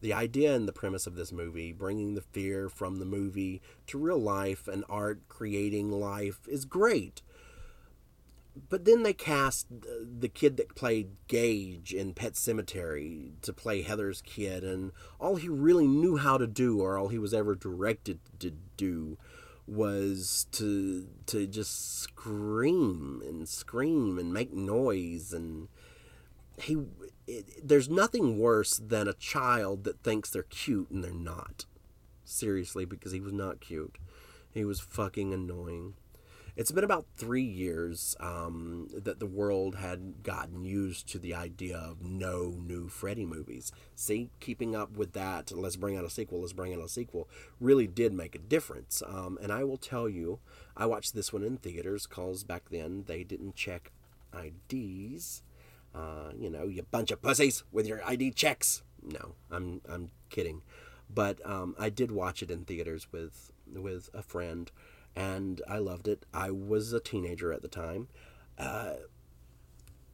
[0.00, 3.98] The idea and the premise of this movie, bringing the fear from the movie to
[3.98, 7.22] real life and art creating life, is great.
[8.68, 14.22] But then they cast the kid that played Gage in Pet Sematary to play Heather's
[14.22, 18.18] kid, and all he really knew how to do, or all he was ever directed
[18.40, 19.18] to do,
[19.66, 25.68] was to to just scream and scream and make noise and
[26.60, 26.76] he
[27.26, 31.64] it, there's nothing worse than a child that thinks they're cute and they're not
[32.24, 33.96] seriously because he was not cute
[34.52, 35.94] he was fucking annoying
[36.56, 41.76] It's been about three years um, that the world had gotten used to the idea
[41.76, 43.72] of no new Freddy movies.
[43.94, 47.28] See, keeping up with that, let's bring out a sequel, let's bring out a sequel,
[47.60, 49.02] really did make a difference.
[49.06, 50.40] Um, and I will tell you,
[50.76, 53.92] I watched this one in theaters because back then they didn't check
[54.34, 55.42] IDs.
[55.96, 58.82] Uh, you know, you bunch of pussies with your ID checks.
[59.02, 60.62] No, I'm I'm kidding,
[61.12, 64.70] but um, I did watch it in theaters with with a friend
[65.16, 66.26] and I loved it.
[66.34, 68.08] I was a teenager at the time.
[68.58, 68.94] Uh,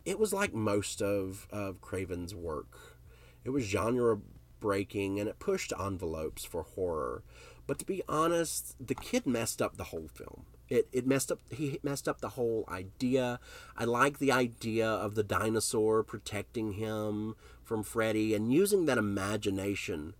[0.04, 2.98] it was like most of, of Craven's work.
[3.44, 4.18] It was genre
[4.60, 7.24] breaking and it pushed envelopes for horror.
[7.66, 10.46] But to be honest, the kid messed up the whole film.
[10.72, 13.40] It, it messed up he messed up the whole idea.
[13.76, 20.14] I like the idea of the dinosaur protecting him from Freddy and using that imagination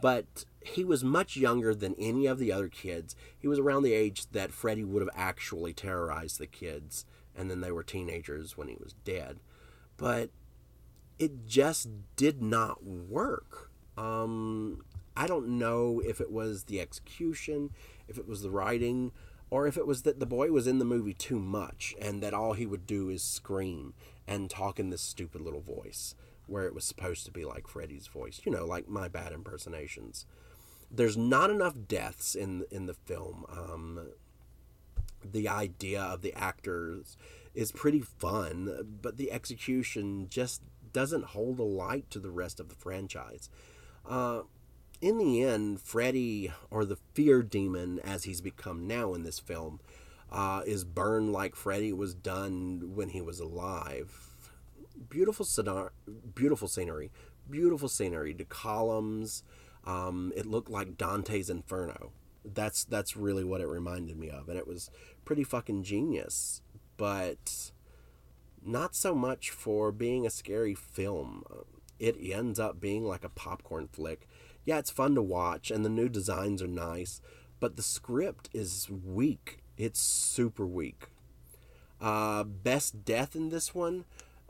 [0.00, 3.16] but he was much younger than any of the other kids.
[3.38, 7.60] He was around the age that Freddy would have actually terrorized the kids, and then
[7.60, 9.40] they were teenagers when he was dead.
[9.96, 10.30] But
[11.18, 13.70] it just did not work.
[13.96, 14.84] Um,
[15.16, 17.70] I don't know if it was the execution,
[18.08, 19.12] if it was the writing,
[19.54, 22.34] or if it was that the boy was in the movie too much and that
[22.34, 23.94] all he would do is scream
[24.26, 26.16] and talk in this stupid little voice
[26.48, 30.26] where it was supposed to be like Freddy's voice, you know, like my bad impersonations.
[30.90, 33.44] There's not enough deaths in in the film.
[33.48, 34.08] Um,
[35.24, 37.16] the idea of the actors
[37.54, 42.70] is pretty fun, but the execution just doesn't hold a light to the rest of
[42.70, 43.50] the franchise.
[44.04, 44.42] Uh,
[45.04, 49.80] in the end, Freddy, or the fear demon as he's become now in this film,
[50.30, 54.34] uh, is burned like Freddy was done when he was alive
[55.08, 55.90] beautiful scenario,
[56.34, 57.10] beautiful scenery,
[57.50, 58.32] beautiful scenery.
[58.32, 59.42] The columns,
[59.84, 62.12] um, it looked like Dante's Inferno.
[62.44, 64.90] That's that's really what it reminded me of, and it was
[65.24, 66.60] pretty fucking genius.
[66.96, 67.72] But
[68.64, 71.44] not so much for being a scary film.
[71.98, 74.28] It ends up being like a popcorn flick.
[74.64, 77.20] Yeah, it's fun to watch, and the new designs are nice,
[77.60, 79.58] but the script is weak.
[79.76, 81.08] It's super weak.
[82.00, 84.04] Uh, best death in this one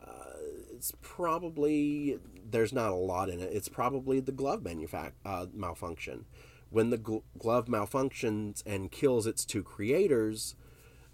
[0.05, 0.37] uh,
[0.73, 3.51] it's probably there's not a lot in it.
[3.53, 6.25] It's probably the glove manufac- uh, malfunction.
[6.69, 10.55] When the gl- glove malfunctions and kills its two creators,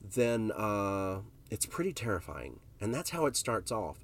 [0.02, 3.98] then uh, it's pretty terrifying, and that's how it starts off.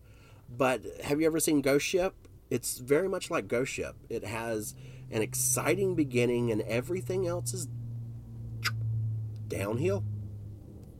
[0.49, 2.13] But have you ever seen Ghost Ship?
[2.49, 3.95] It's very much like Ghost Ship.
[4.09, 4.73] It has
[5.11, 7.67] an exciting beginning, and everything else is
[9.47, 10.03] downhill.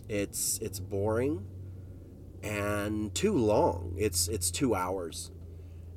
[0.10, 1.46] It's it's boring
[2.44, 3.94] and too long.
[3.98, 5.32] It's it's two hours,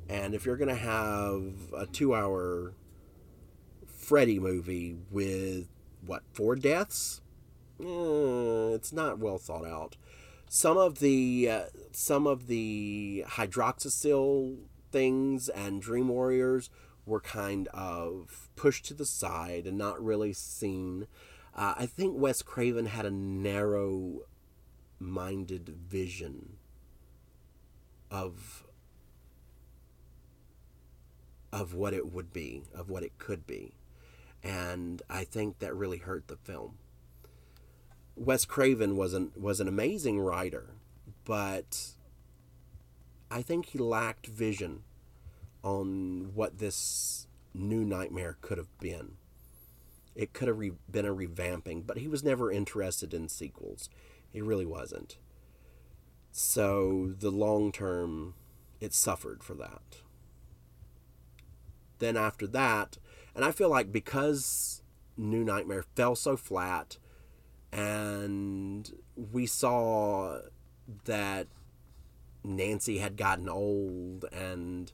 [0.09, 1.43] and if you're gonna have
[1.75, 2.73] a two-hour
[3.87, 5.67] Freddy movie with
[6.05, 7.21] what four deaths,
[7.79, 9.97] eh, it's not well thought out.
[10.49, 14.57] Some of the uh, some of the hydroxyl
[14.91, 16.69] things and Dream Warriors
[17.05, 21.07] were kind of pushed to the side and not really seen.
[21.55, 24.21] Uh, I think Wes Craven had a narrow
[24.99, 26.57] minded vision
[28.09, 28.65] of
[31.51, 33.73] of what it would be, of what it could be.
[34.41, 36.77] And I think that really hurt the film.
[38.15, 40.75] Wes Craven was an was an amazing writer,
[41.25, 41.95] but
[43.31, 44.83] I think he lacked vision
[45.63, 49.13] on what this new nightmare could have been.
[50.15, 53.89] It could have re- been a revamping, but he was never interested in sequels.
[54.29, 55.17] He really wasn't.
[56.33, 58.35] So the long term,
[58.81, 60.01] it suffered for that.
[61.99, 62.97] Then after that,
[63.33, 64.81] and I feel like because
[65.15, 66.97] New Nightmare fell so flat,
[67.71, 70.39] and we saw
[71.05, 71.47] that
[72.43, 74.91] Nancy had gotten old and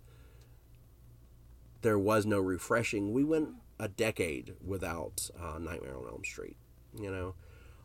[1.82, 6.58] there was no refreshing, we went a decade without uh, Nightmare on Elm Street,
[7.00, 7.36] you know,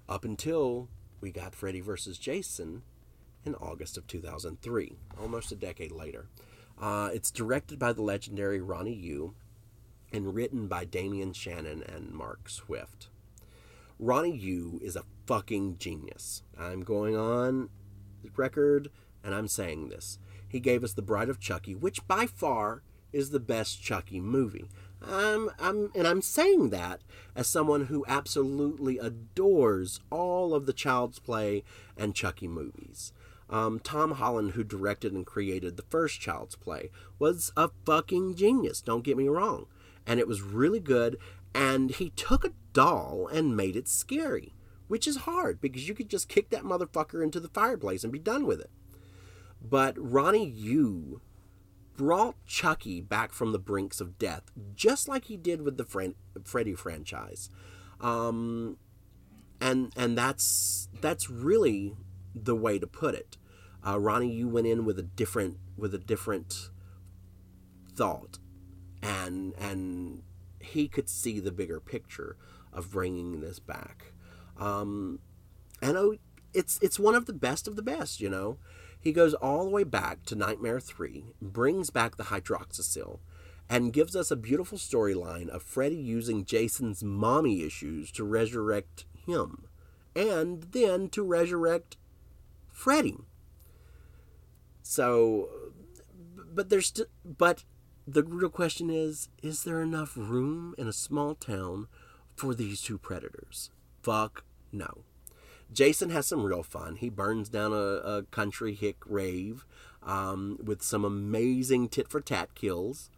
[0.09, 0.89] up until
[1.21, 2.19] we got Freddy vs.
[2.19, 2.83] Jason
[3.45, 6.29] in August of 2003, almost a decade later.
[6.81, 9.35] Uh, it's directed by the legendary Ronnie Yu
[10.13, 13.09] and written by Damian Shannon and Mark Swift.
[13.99, 16.43] Ronnie Yu is a fucking genius.
[16.59, 17.69] I'm going on
[18.37, 18.89] record
[19.23, 20.18] and I'm saying this.
[20.49, 24.68] He gave us The Bride of Chucky, which by far is the best Chucky movie.
[25.01, 27.01] I'm, I'm, and I'm saying that
[27.35, 31.64] as someone who absolutely adores all of the Child's Play
[31.97, 33.12] and Chucky movies.
[33.51, 38.81] Um, Tom Holland, who directed and created the first Child's Play, was a fucking genius,
[38.81, 39.66] don't get me wrong.
[40.07, 41.18] And it was really good,
[41.55, 44.55] and he took a doll and made it scary,
[44.89, 48.18] which is hard because you could just kick that motherfucker into the fireplace and be
[48.18, 48.70] done with it.
[49.63, 51.21] But Ronnie Yu
[51.97, 56.15] brought Chucky back from the brinks of death, just like he did with the Fred-
[56.45, 57.49] Freddy franchise.
[58.01, 58.79] Um,
[59.61, 61.95] and and that's that's really
[62.35, 63.37] the way to put it.
[63.87, 66.71] Uh, Ronnie Yu went in with a different with a different
[67.95, 68.39] thought,
[69.03, 70.23] and and
[70.61, 72.37] he could see the bigger picture
[72.73, 74.13] of bringing this back.
[74.59, 75.21] Um,
[75.81, 76.17] and oh,
[76.55, 78.59] it's it's one of the best of the best, you know.
[79.03, 83.19] He goes all the way back to Nightmare 3, brings back the hydroxycyl,
[83.69, 89.67] and gives us a beautiful storyline of Freddy using Jason's mommy issues to resurrect him,
[90.15, 91.97] and then to resurrect
[92.71, 93.19] Freddy.
[94.83, 95.49] So,
[96.37, 97.65] but there's st- but
[98.07, 101.89] the real question is: Is there enough room in a small town
[102.37, 103.71] for these two predators?
[104.03, 105.05] Fuck no.
[105.73, 106.97] Jason has some real fun.
[106.97, 109.64] He burns down a, a country hick rave
[110.03, 113.11] um, with some amazing tit for tat kills.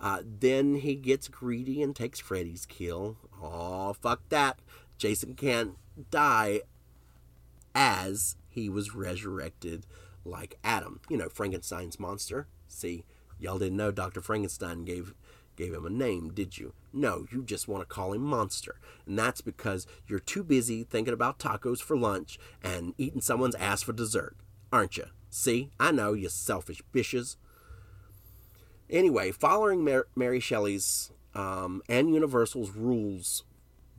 [0.00, 3.16] Uh, then he gets greedy and takes Freddy's kill.
[3.42, 4.58] Oh, fuck that.
[4.96, 5.76] Jason can't
[6.10, 6.62] die
[7.74, 9.86] as he was resurrected
[10.24, 11.00] like Adam.
[11.08, 12.46] You know, Frankenstein's monster.
[12.68, 13.04] See,
[13.38, 14.20] y'all didn't know Dr.
[14.20, 15.14] Frankenstein gave
[15.60, 16.72] gave him a name, did you?
[16.92, 18.80] No, you just want to call him Monster.
[19.06, 23.82] And that's because you're too busy thinking about tacos for lunch and eating someone's ass
[23.82, 24.36] for dessert,
[24.72, 25.04] aren't you?
[25.28, 27.36] See, I know, you selfish bitches.
[28.88, 33.44] Anyway, following Mar- Mary Shelley's um, and Universal's rules,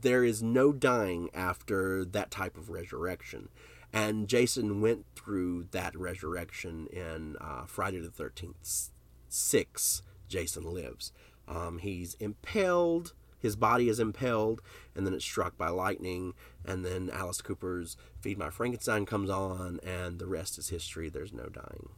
[0.00, 3.48] there is no dying after that type of resurrection.
[3.92, 8.90] And Jason went through that resurrection in uh, Friday the 13th
[9.28, 11.12] 6, Jason Lives.
[11.52, 14.62] Um, he's impaled, his body is impaled,
[14.94, 16.34] and then it's struck by lightning.
[16.64, 21.08] And then Alice Cooper's Feed My Frankenstein comes on, and the rest is history.
[21.08, 21.90] There's no dying.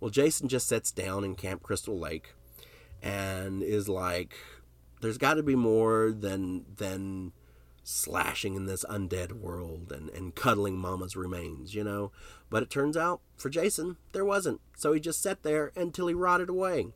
[0.00, 2.34] Well, Jason just sits down in Camp Crystal Lake
[3.02, 4.36] and is like,
[5.00, 7.32] there's got to be more than than
[7.82, 12.12] slashing in this undead world and, and cuddling mama's remains, you know?
[12.50, 14.60] But it turns out, for Jason, there wasn't.
[14.76, 16.88] So he just sat there until he rotted away.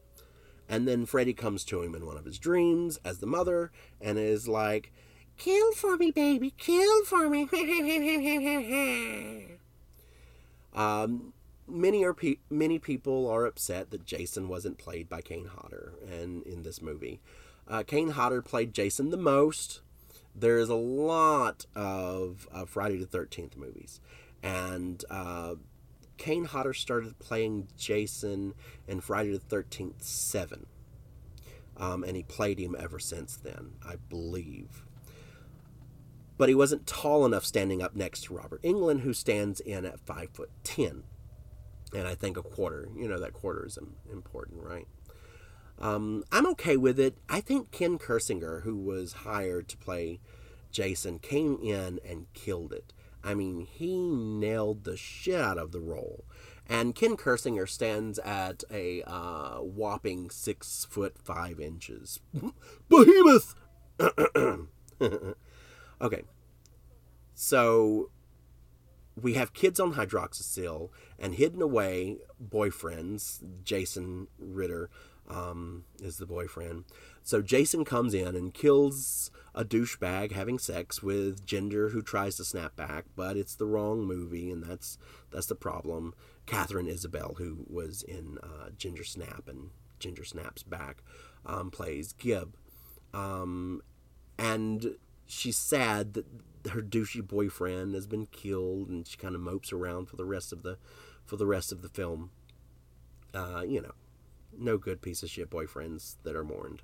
[0.72, 3.70] And then Freddy comes to him in one of his dreams as the mother
[4.00, 4.90] and is like,
[5.36, 7.42] Kill for me, baby, kill for me.
[10.74, 11.34] um,
[11.68, 16.42] many are pe- many people are upset that Jason wasn't played by Kane Hodder and
[16.44, 17.20] in this movie.
[17.68, 19.82] Uh, Kane Hodder played Jason the most.
[20.34, 24.00] There is a lot of uh, Friday the Thirteenth movies,
[24.42, 25.56] and uh,
[26.22, 28.54] Kane Hodder started playing Jason
[28.86, 30.66] in Friday the Thirteenth Seven,
[31.76, 34.84] um, and he played him ever since then, I believe.
[36.38, 39.98] But he wasn't tall enough standing up next to Robert Englund, who stands in at
[39.98, 41.02] five foot ten,
[41.92, 42.88] and I think a quarter.
[42.96, 43.76] You know that quarter is
[44.08, 44.86] important, right?
[45.80, 47.18] Um, I'm okay with it.
[47.28, 50.20] I think Ken Kirzinger, who was hired to play
[50.70, 52.92] Jason, came in and killed it.
[53.24, 56.24] I mean, he nailed the shit out of the role.
[56.68, 62.20] And Ken Kirzinger stands at a uh, whopping six foot five inches.
[62.88, 63.54] Behemoth!
[66.00, 66.22] okay.
[67.34, 68.10] So
[69.20, 73.40] we have kids on hydroxycyl and hidden away boyfriends.
[73.64, 74.88] Jason Ritter
[75.28, 76.84] um, is the boyfriend.
[77.22, 82.44] So Jason comes in and kills a douchebag having sex with Ginger, who tries to
[82.44, 84.98] snap back, but it's the wrong movie, and that's
[85.30, 86.14] that's the problem.
[86.46, 91.03] Katharine Isabelle, who was in uh, Ginger Snap and Ginger Snaps Back,
[91.46, 92.57] um, plays Gibb,
[93.12, 93.82] um,
[94.38, 94.96] and
[95.26, 96.26] she's sad that
[96.70, 100.53] her douchey boyfriend has been killed, and she kind of mopes around for the rest
[100.53, 100.78] of the
[101.24, 102.30] for the rest of the film.
[103.34, 103.92] Uh, you know,
[104.57, 106.82] no good piece of shit boyfriends that are mourned.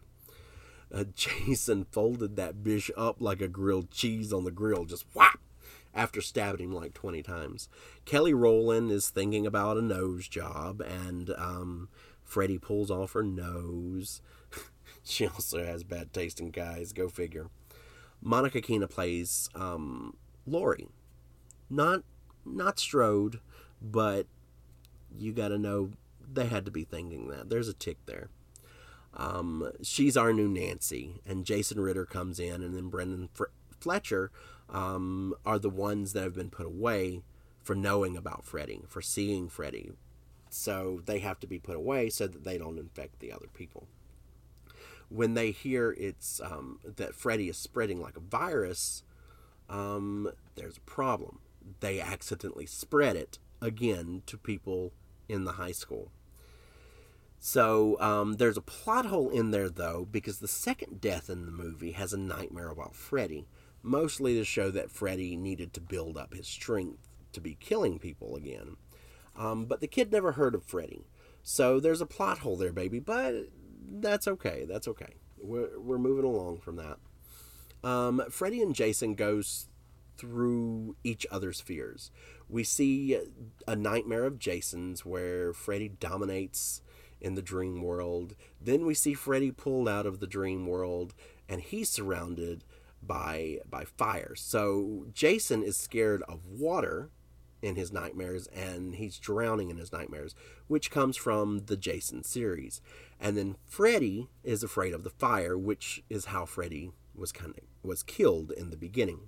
[0.93, 5.41] Uh, Jason folded that bish up like a grilled cheese on the grill, just whap,
[5.95, 7.69] after stabbing him like 20 times.
[8.05, 11.89] Kelly Rowland is thinking about a nose job, and um,
[12.25, 14.21] Freddy pulls off her nose.
[15.03, 17.49] she also has bad taste in guys, go figure.
[18.21, 20.17] Monica Keena plays um,
[20.47, 20.89] Laurie.
[21.71, 22.03] Not
[22.45, 23.41] not Strode,
[23.81, 24.27] but
[25.17, 25.91] you got to know
[26.31, 27.51] they had to be thinking that.
[27.51, 28.31] There's a tick there.
[29.19, 33.29] Um, she's our new Nancy, and Jason Ritter comes in, and then Brendan
[33.81, 34.31] Fletcher
[34.71, 37.23] um, are the ones that have been put away
[37.63, 39.91] for knowing about Freddy, for seeing Freddy.
[40.49, 43.89] So they have to be put away so that they don't infect the other people.
[45.11, 49.03] When they hear it's um, that Freddy is spreading like a virus,
[49.69, 51.41] Um, there's a problem.
[51.81, 54.93] They accidentally spread it again to people
[55.29, 56.11] in the high school.
[57.41, 61.53] So um, there's a plot hole in there, though, because the second death in the
[61.53, 63.47] movie has a nightmare about Freddy,
[63.83, 68.35] mostly to show that Freddy needed to build up his strength to be killing people
[68.35, 68.77] again.
[69.37, 71.07] Um, but the kid never heard of Freddy.
[71.43, 73.35] So there's a plot hole there, baby, but
[73.89, 74.67] that's okay.
[74.69, 75.15] That's okay.
[75.41, 76.99] We're, we're moving along from that.
[77.89, 79.69] Um, Freddy and Jason goes
[80.17, 82.11] through each other's fears.
[82.49, 83.19] We see
[83.69, 86.83] a nightmare of Jason's where Freddy dominates
[87.21, 88.35] in the dream world.
[88.61, 91.15] Then we see Freddy pulled out of the dream world
[91.49, 92.65] and he's surrounded
[93.03, 94.35] by by fire.
[94.37, 97.11] So Jason is scared of water
[97.61, 100.35] in his nightmares and he's drowning in his nightmares,
[100.69, 102.81] which comes from the Jason series.
[103.21, 107.65] And then Freddy is afraid of the fire, which is how Freddy was kind of
[107.83, 109.21] was killed in the beginning.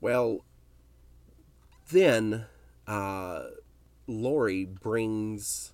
[0.00, 0.44] Well,
[1.90, 2.46] then
[2.86, 3.44] uh,
[4.12, 5.72] Laurie brings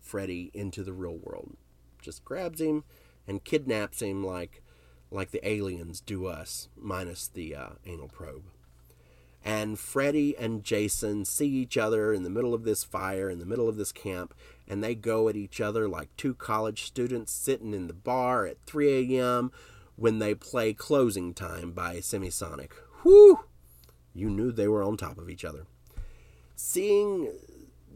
[0.00, 1.56] Freddy into the real world,
[2.00, 2.84] just grabs him
[3.26, 4.62] and kidnaps him like
[5.10, 8.44] like the aliens do us, minus the uh, anal probe.
[9.44, 13.46] And Freddy and Jason see each other in the middle of this fire, in the
[13.46, 14.34] middle of this camp,
[14.66, 18.58] and they go at each other like two college students sitting in the bar at
[18.66, 19.50] 3 a.m.
[19.96, 22.72] when they play Closing Time by Semisonic.
[23.02, 23.40] Whew!
[24.14, 25.66] You knew they were on top of each other.
[26.56, 27.32] Seeing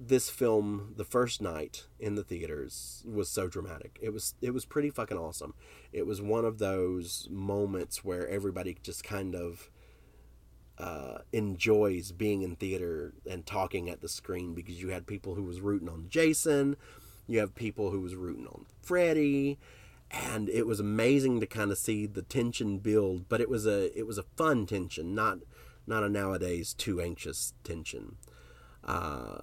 [0.08, 3.98] this film the first night in the theaters was so dramatic.
[4.02, 5.54] It was it was pretty fucking awesome.
[5.92, 9.70] It was one of those moments where everybody just kind of
[10.78, 15.44] uh, enjoys being in theater and talking at the screen because you had people who
[15.44, 16.76] was rooting on Jason,
[17.28, 19.58] you have people who was rooting on Freddy,
[20.10, 23.28] and it was amazing to kind of see the tension build.
[23.28, 25.38] But it was a it was a fun tension, not
[25.86, 28.16] not a nowadays too anxious tension.
[28.84, 29.38] Uh,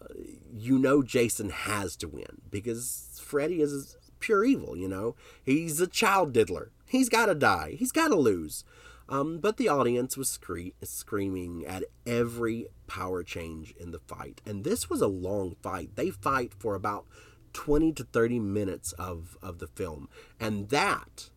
[0.53, 4.75] you know Jason has to win because Freddy is pure evil.
[4.75, 6.71] You know he's a child diddler.
[6.85, 7.75] He's got to die.
[7.77, 8.63] He's got to lose.
[9.09, 14.39] Um, but the audience was scree- screaming at every power change in the fight.
[14.45, 15.95] And this was a long fight.
[15.95, 17.07] They fight for about
[17.53, 20.09] 20 to 30 minutes of, of the film.
[20.39, 21.31] And that,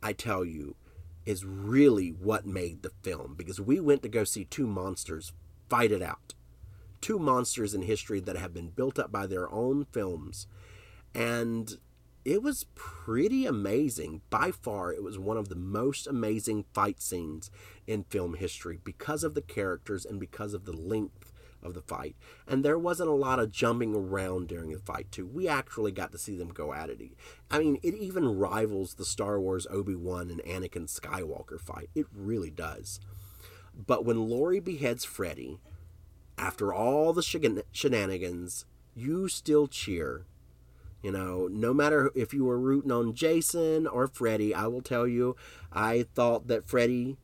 [0.00, 0.76] I tell you,
[1.26, 3.34] is really what made the film.
[3.36, 5.32] Because we went to go see two monsters
[5.68, 6.34] fight it out.
[7.00, 10.46] Two monsters in history that have been built up by their own films.
[11.14, 11.78] And
[12.24, 14.20] it was pretty amazing.
[14.28, 17.50] By far, it was one of the most amazing fight scenes
[17.86, 21.32] in film history because of the characters and because of the length
[21.62, 22.16] of the fight.
[22.46, 25.26] And there wasn't a lot of jumping around during the fight, too.
[25.26, 27.00] We actually got to see them go at it.
[27.50, 31.90] I mean, it even rivals the Star Wars Obi Wan and Anakin Skywalker fight.
[31.94, 33.00] It really does.
[33.74, 35.58] But when Laurie beheads Freddy,
[36.40, 37.22] after all the
[37.72, 38.64] shenanigans,
[38.94, 40.26] you still cheer
[41.02, 45.06] you know, no matter if you were rooting on Jason or Freddy, I will tell
[45.06, 45.34] you,
[45.72, 47.16] I thought that Freddy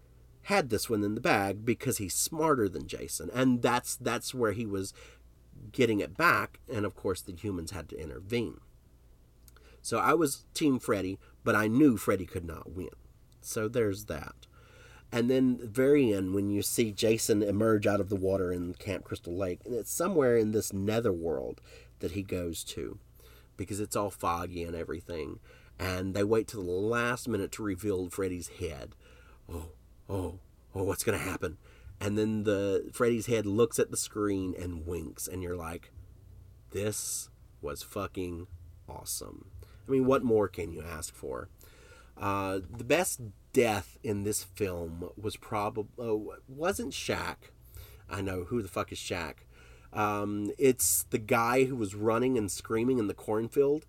[0.44, 4.52] had this one in the bag because he's smarter than Jason, and that's that's where
[4.52, 4.94] he was
[5.72, 8.60] getting it back, and of course the humans had to intervene.
[9.82, 12.90] So I was Team Freddy, but I knew Freddy could not win.
[13.40, 14.46] So there's that.
[15.12, 18.74] And then the very end, when you see Jason emerge out of the water in
[18.74, 21.60] Camp Crystal Lake, and it's somewhere in this netherworld
[22.00, 22.98] that he goes to
[23.56, 25.38] because it's all foggy and everything.
[25.78, 28.94] And they wait till the last minute to reveal Freddy's head.
[29.50, 29.70] Oh,
[30.08, 30.40] oh,
[30.74, 31.58] oh, what's going to happen?
[32.00, 35.92] And then the Freddy's head looks at the screen and winks, and you're like,
[36.72, 37.30] this
[37.62, 38.46] was fucking
[38.88, 39.46] awesome.
[39.86, 41.48] I mean, what more can you ask for?
[42.16, 43.20] Uh, the best
[43.56, 47.36] death in this film was probably uh, wasn't Shaq.
[48.06, 49.36] I know who the fuck is Shaq,
[49.94, 53.86] um, it's the guy who was running and screaming in the cornfield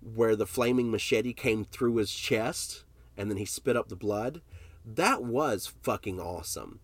[0.00, 2.82] where the flaming machete came through his chest
[3.16, 4.42] and then he spit up the blood.
[4.84, 6.80] That was fucking awesome.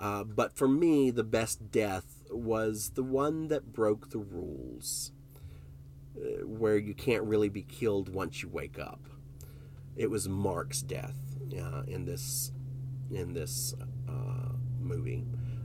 [0.00, 5.12] Uh, but for me, the best death was the one that broke the rules,
[6.16, 9.00] uh, where you can't really be killed once you wake up.
[9.94, 12.52] It was Mark's death uh, in this
[13.10, 13.74] in this
[14.08, 15.24] uh, movie.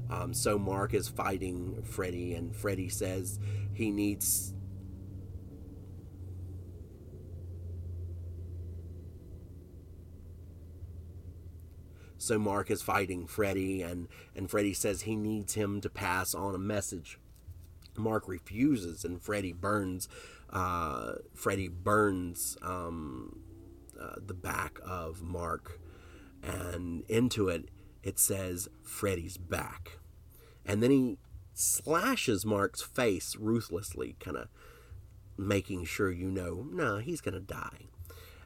[0.10, 3.40] Um, so Mark is fighting Freddy, and Freddy says
[3.74, 4.54] he needs.
[12.18, 16.54] So Mark is fighting Freddy, and, and Freddy says he needs him to pass on
[16.54, 17.18] a message.
[17.98, 20.08] Mark refuses, and Freddy burns.
[20.50, 23.40] Uh, Freddy burns um,
[24.02, 25.80] uh, the back of Mark
[26.44, 27.70] and into it
[28.04, 30.00] it says Freddy's back.
[30.66, 31.18] And then he
[31.54, 34.48] slashes Mark's face ruthlessly, kind of
[35.38, 37.88] making sure you know, no, he's going to die.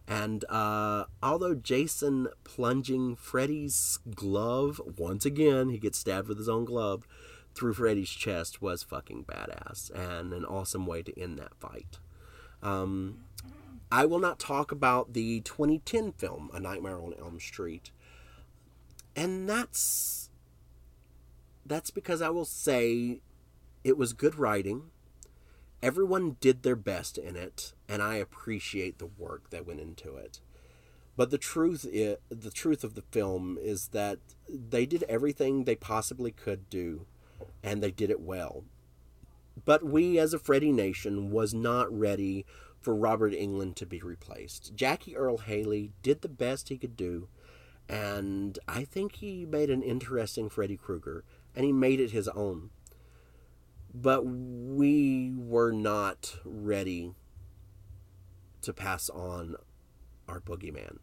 [0.08, 6.66] And uh, although Jason plunging Freddy's glove, once again, he gets stabbed with his own
[6.66, 7.08] glove
[7.56, 12.00] through Freddy's chest, was fucking badass and an awesome way to end that fight.
[12.62, 13.20] Um,
[13.92, 17.92] I will not talk about the 2010 film, A Nightmare on Elm Street.
[19.16, 20.30] And that's
[21.66, 23.22] that's because I will say
[23.84, 24.92] it was good writing.
[25.82, 30.42] Everyone did their best in it, and I appreciate the work that went into it.
[31.16, 34.20] But the truth is, the truth of the film is that
[34.50, 37.06] they did everything they possibly could do,
[37.64, 38.64] and they did it well.
[39.64, 42.46] But we, as a Freddy Nation, was not ready
[42.86, 44.76] for Robert Englund to be replaced.
[44.76, 47.28] Jackie Earle Haley did the best he could do,
[47.90, 51.24] and I think he made an interesting Freddy Krueger,
[51.56, 52.70] and he made it his own.
[53.92, 57.16] But we were not ready
[58.62, 59.56] to pass on
[60.28, 61.00] our boogeyman.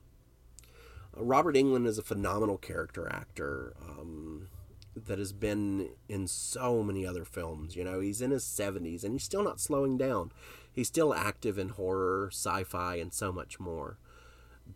[1.19, 4.47] Uh, Robert Englund is a phenomenal character actor um,
[4.95, 7.75] that has been in so many other films.
[7.75, 10.31] You know, he's in his 70s and he's still not slowing down.
[10.73, 13.99] He's still active in horror, sci fi, and so much more.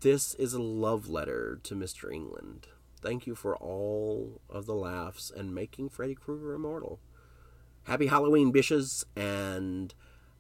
[0.01, 2.13] This is a love letter to Mr.
[2.13, 2.65] Englund.
[3.01, 7.01] Thank you for all of the laughs and making Freddy Krueger immortal.
[7.85, 9.95] Happy Halloween, bishes, and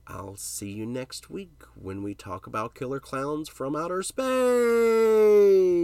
[0.06, 5.75] I'll see you next week when we talk about killer clowns from outer space.